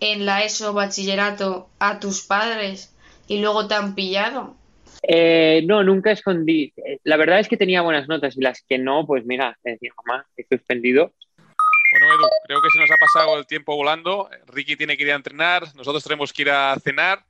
en 0.00 0.24
la 0.24 0.44
ESO 0.44 0.72
bachillerato 0.72 1.68
a 1.80 1.98
tus 1.98 2.22
padres 2.22 2.94
y 3.26 3.40
luego 3.40 3.66
te 3.66 3.74
han 3.74 3.94
pillado? 3.94 4.56
Eh, 5.02 5.62
no, 5.66 5.82
nunca 5.82 6.12
escondí. 6.12 6.72
La 7.04 7.16
verdad 7.16 7.40
es 7.40 7.48
que 7.48 7.56
tenía 7.56 7.82
buenas 7.82 8.08
notas 8.08 8.36
y 8.36 8.40
las 8.40 8.62
que 8.68 8.78
no, 8.78 9.06
pues 9.06 9.24
mira, 9.24 9.58
decía 9.64 9.92
mamá, 10.04 10.26
he 10.36 10.44
suspendido 10.44 11.12
bueno, 11.92 12.14
Edu, 12.14 12.28
creo 12.46 12.62
que 12.62 12.70
se 12.70 12.80
nos 12.80 12.90
ha 12.90 12.96
pasado 12.96 13.38
el 13.38 13.46
tiempo 13.46 13.76
volando. 13.76 14.30
Ricky 14.46 14.76
tiene 14.76 14.96
que 14.96 15.02
ir 15.02 15.12
a 15.12 15.16
entrenar, 15.16 15.74
nosotros 15.74 16.02
tenemos 16.02 16.32
que 16.32 16.42
ir 16.42 16.50
a 16.50 16.74
cenar. 16.82 17.24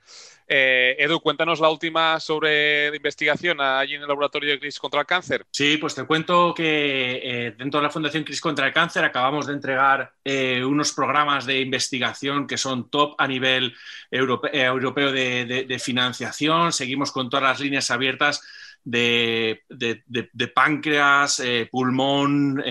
Eh, 0.46 0.96
Edu, 0.98 1.20
cuéntanos 1.20 1.60
la 1.60 1.70
última 1.70 2.20
sobre 2.20 2.94
investigación 2.94 3.60
allí 3.60 3.94
en 3.94 4.02
el 4.02 4.08
laboratorio 4.08 4.50
de 4.50 4.60
CRIS 4.60 4.78
contra 4.78 5.00
el 5.00 5.06
cáncer. 5.06 5.46
Sí, 5.50 5.78
pues 5.78 5.94
te 5.94 6.04
cuento 6.04 6.52
que 6.54 7.20
eh, 7.22 7.54
dentro 7.56 7.80
de 7.80 7.86
la 7.86 7.90
Fundación 7.90 8.22
CRIS 8.22 8.40
contra 8.40 8.66
el 8.66 8.72
cáncer 8.72 9.04
acabamos 9.04 9.46
de 9.46 9.54
entregar 9.54 10.12
eh, 10.24 10.64
unos 10.64 10.92
programas 10.92 11.46
de 11.46 11.60
investigación 11.60 12.46
que 12.46 12.58
son 12.58 12.90
top 12.90 13.14
a 13.18 13.26
nivel 13.26 13.74
europeo 14.10 15.10
de, 15.10 15.80
financiación. 15.82 16.72
Seguimos 16.72 17.10
con 17.10 17.30
todas 17.30 17.44
las 17.44 17.60
líneas 17.60 17.90
abiertas 17.90 18.42
de, 18.84 19.62
páncreas, 20.54 21.42
pulmón 21.70 22.62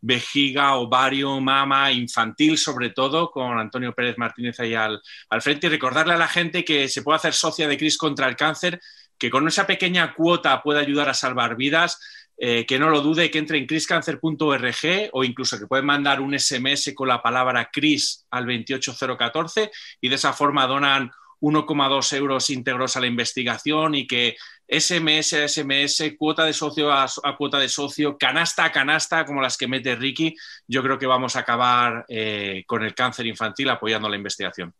vejiga, 0.00 0.74
ovario, 0.76 1.40
mama, 1.40 1.90
infantil 1.92 2.58
sobre 2.58 2.90
todo, 2.90 3.30
con 3.30 3.58
Antonio 3.58 3.92
Pérez 3.94 4.16
Martínez 4.18 4.58
ahí 4.60 4.74
al, 4.74 5.00
frente 5.40 5.66
y 5.66 5.70
recordarle 5.70 6.14
a 6.14 6.18
la 6.18 6.28
gente 6.28 6.64
que 6.64 6.88
se 6.88 7.02
puede 7.02 7.16
hacer 7.16 7.34
socia 7.34 7.68
de 7.68 7.76
CRIS 7.76 7.98
contra 7.98 8.28
el 8.28 8.36
cáncer, 8.36 8.80
que 9.18 9.30
con 9.30 9.46
esa 9.48 9.66
pequeña 9.66 10.14
cuota 10.14 10.62
puede 10.62 10.80
ayudar 10.80 11.08
a 11.08 11.14
salvar 11.14 11.56
vidas. 11.56 12.00
Eh, 12.40 12.64
que 12.66 12.78
no 12.78 12.88
lo 12.88 13.00
dude, 13.00 13.32
que 13.32 13.38
entre 13.38 13.58
en 13.58 13.66
criscancer.org 13.66 15.10
o 15.12 15.24
incluso 15.24 15.58
que 15.58 15.66
pueden 15.66 15.86
mandar 15.86 16.20
un 16.20 16.38
SMS 16.38 16.92
con 16.94 17.08
la 17.08 17.20
palabra 17.20 17.68
CRIS 17.72 18.26
al 18.30 18.46
28014 18.46 19.72
y 20.00 20.08
de 20.08 20.14
esa 20.14 20.32
forma 20.32 20.64
donan 20.68 21.10
1,2 21.40 22.16
euros 22.16 22.50
íntegros 22.50 22.96
a 22.96 23.00
la 23.00 23.06
investigación 23.06 23.94
y 23.94 24.06
que 24.06 24.36
SMS 24.68 25.32
a 25.34 25.48
SMS, 25.48 26.14
cuota 26.18 26.44
de 26.44 26.52
socio 26.52 26.92
a, 26.92 27.08
cuota 27.36 27.58
de 27.58 27.68
socio, 27.68 28.18
canasta 28.18 28.64
a 28.64 28.72
canasta, 28.72 29.24
como 29.24 29.40
las 29.40 29.56
que 29.56 29.68
mete 29.68 29.96
Ricky, 29.96 30.34
yo 30.66 30.82
creo 30.82 30.98
que 30.98 31.06
vamos 31.06 31.36
a 31.36 31.40
acabar 31.40 32.04
eh, 32.08 32.64
con 32.66 32.84
el 32.84 32.94
cáncer 32.94 33.26
infantil 33.26 33.70
apoyando 33.70 34.08
la 34.08 34.16
investigación. 34.16 34.74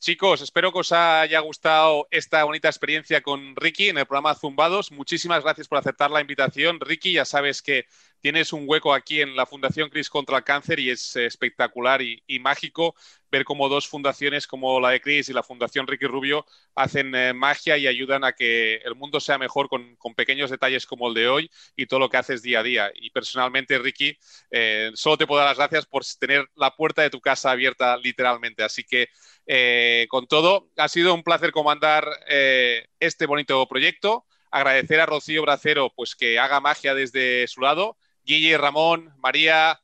Chicos, 0.00 0.42
espero 0.42 0.72
que 0.72 0.78
os 0.78 0.92
haya 0.92 1.40
gustado 1.40 2.06
esta 2.10 2.44
bonita 2.44 2.68
experiencia 2.68 3.20
con 3.20 3.56
Ricky 3.56 3.88
en 3.88 3.98
el 3.98 4.06
programa 4.06 4.34
Zumbados. 4.34 4.92
Muchísimas 4.92 5.42
gracias 5.42 5.66
por 5.66 5.78
aceptar 5.78 6.10
la 6.10 6.20
invitación. 6.20 6.78
Ricky, 6.80 7.12
ya 7.14 7.24
sabes 7.24 7.62
que 7.62 7.86
tienes 8.20 8.52
un 8.52 8.64
hueco 8.66 8.92
aquí 8.92 9.20
en 9.20 9.36
la 9.36 9.46
Fundación 9.46 9.90
Cris 9.90 10.10
contra 10.10 10.38
el 10.38 10.44
Cáncer 10.44 10.80
y 10.80 10.90
es 10.90 11.16
espectacular 11.16 12.02
y, 12.02 12.22
mágico 12.40 12.94
ver 13.30 13.44
cómo 13.44 13.68
dos 13.68 13.86
fundaciones 13.86 14.46
como 14.46 14.80
la 14.80 14.90
de 14.90 15.00
Cris 15.02 15.28
y 15.28 15.34
la 15.34 15.42
Fundación 15.42 15.86
Ricky 15.86 16.06
Rubio 16.06 16.46
hacen 16.74 17.14
eh, 17.14 17.34
magia 17.34 17.76
y 17.76 17.86
ayudan 17.86 18.24
a 18.24 18.32
que 18.32 18.76
el 18.76 18.94
mundo 18.94 19.20
sea 19.20 19.36
mejor 19.36 19.68
con, 19.68 19.96
pequeños 20.16 20.50
detalles 20.50 20.86
como 20.86 21.08
el 21.08 21.14
de 21.14 21.28
hoy 21.28 21.50
y 21.76 21.86
todo 21.86 22.00
lo 22.00 22.08
que 22.08 22.16
haces 22.16 22.42
día 22.42 22.60
a 22.60 22.62
día. 22.62 22.90
Y 22.94 23.10
personalmente, 23.10 23.78
Ricky, 23.78 24.16
eh, 24.50 24.90
solo 24.94 25.18
te 25.18 25.26
puedo 25.26 25.40
dar 25.40 25.50
las 25.50 25.58
gracias 25.58 25.86
por 25.86 26.02
tener 26.18 26.46
la 26.54 26.74
puerta 26.74 27.02
de 27.02 27.10
tu 27.10 27.20
casa 27.20 27.50
abierta 27.50 27.96
literalmente. 27.98 28.62
Así 28.62 28.84
que, 28.84 29.08
eh, 29.46 30.06
con 30.08 30.26
todo, 30.26 30.70
ha 30.76 30.88
sido 30.88 31.14
un 31.14 31.22
placer 31.22 31.52
comandar 31.52 32.08
este 32.26 33.26
bonito 33.26 33.66
proyecto. 33.68 34.24
Agradecer 34.50 35.00
a 35.00 35.06
Rocío 35.06 35.42
Bracero 35.42 35.92
pues, 35.94 36.16
que 36.16 36.38
haga 36.38 36.60
magia 36.60 36.94
desde 36.94 37.46
su 37.48 37.60
lado 37.60 37.98
Guille, 38.28 38.58
Ramón, 38.58 39.10
María, 39.22 39.80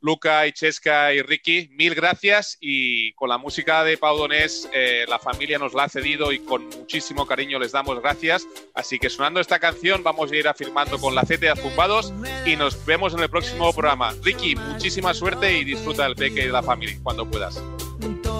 Luca, 0.00 0.46
Ichesca 0.46 1.12
y 1.12 1.22
Ricky, 1.22 1.68
mil 1.72 1.96
gracias 1.96 2.56
y 2.60 3.12
con 3.14 3.28
la 3.28 3.36
música 3.36 3.82
de 3.82 3.98
Pau 3.98 4.16
Donés, 4.16 4.70
eh, 4.72 5.04
la 5.08 5.18
familia 5.18 5.58
nos 5.58 5.74
la 5.74 5.84
ha 5.84 5.88
cedido 5.88 6.30
y 6.30 6.38
con 6.38 6.68
muchísimo 6.68 7.26
cariño 7.26 7.58
les 7.58 7.72
damos 7.72 8.00
gracias. 8.00 8.46
Así 8.74 9.00
que 9.00 9.10
sonando 9.10 9.40
esta 9.40 9.58
canción 9.58 10.04
vamos 10.04 10.30
a 10.30 10.36
ir 10.36 10.46
afirmando 10.46 11.00
con 11.00 11.16
la 11.16 11.22
CT 11.22 11.40
de 11.40 11.50
Azumbados 11.50 12.14
y 12.46 12.54
nos 12.54 12.86
vemos 12.86 13.12
en 13.12 13.20
el 13.20 13.28
próximo 13.28 13.72
programa. 13.72 14.14
Ricky, 14.22 14.54
muchísima 14.54 15.12
suerte 15.12 15.58
y 15.58 15.64
disfruta 15.64 16.04
del 16.04 16.14
peque 16.14 16.46
de 16.46 16.52
la 16.52 16.62
familia 16.62 16.96
cuando 17.02 17.28
puedas. 17.28 17.60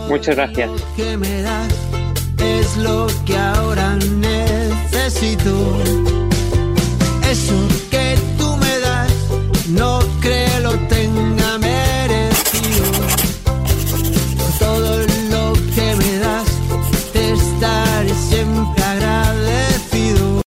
Muchas 0.08 0.36
gracias. 0.36 0.70
Es 2.38 2.76
lo 2.76 3.08
que 3.26 3.36
ahora 3.36 3.96
necesito. 3.96 5.76
Eso 7.28 7.68
que 7.90 8.19
no 9.70 10.00
creo. 10.20 10.49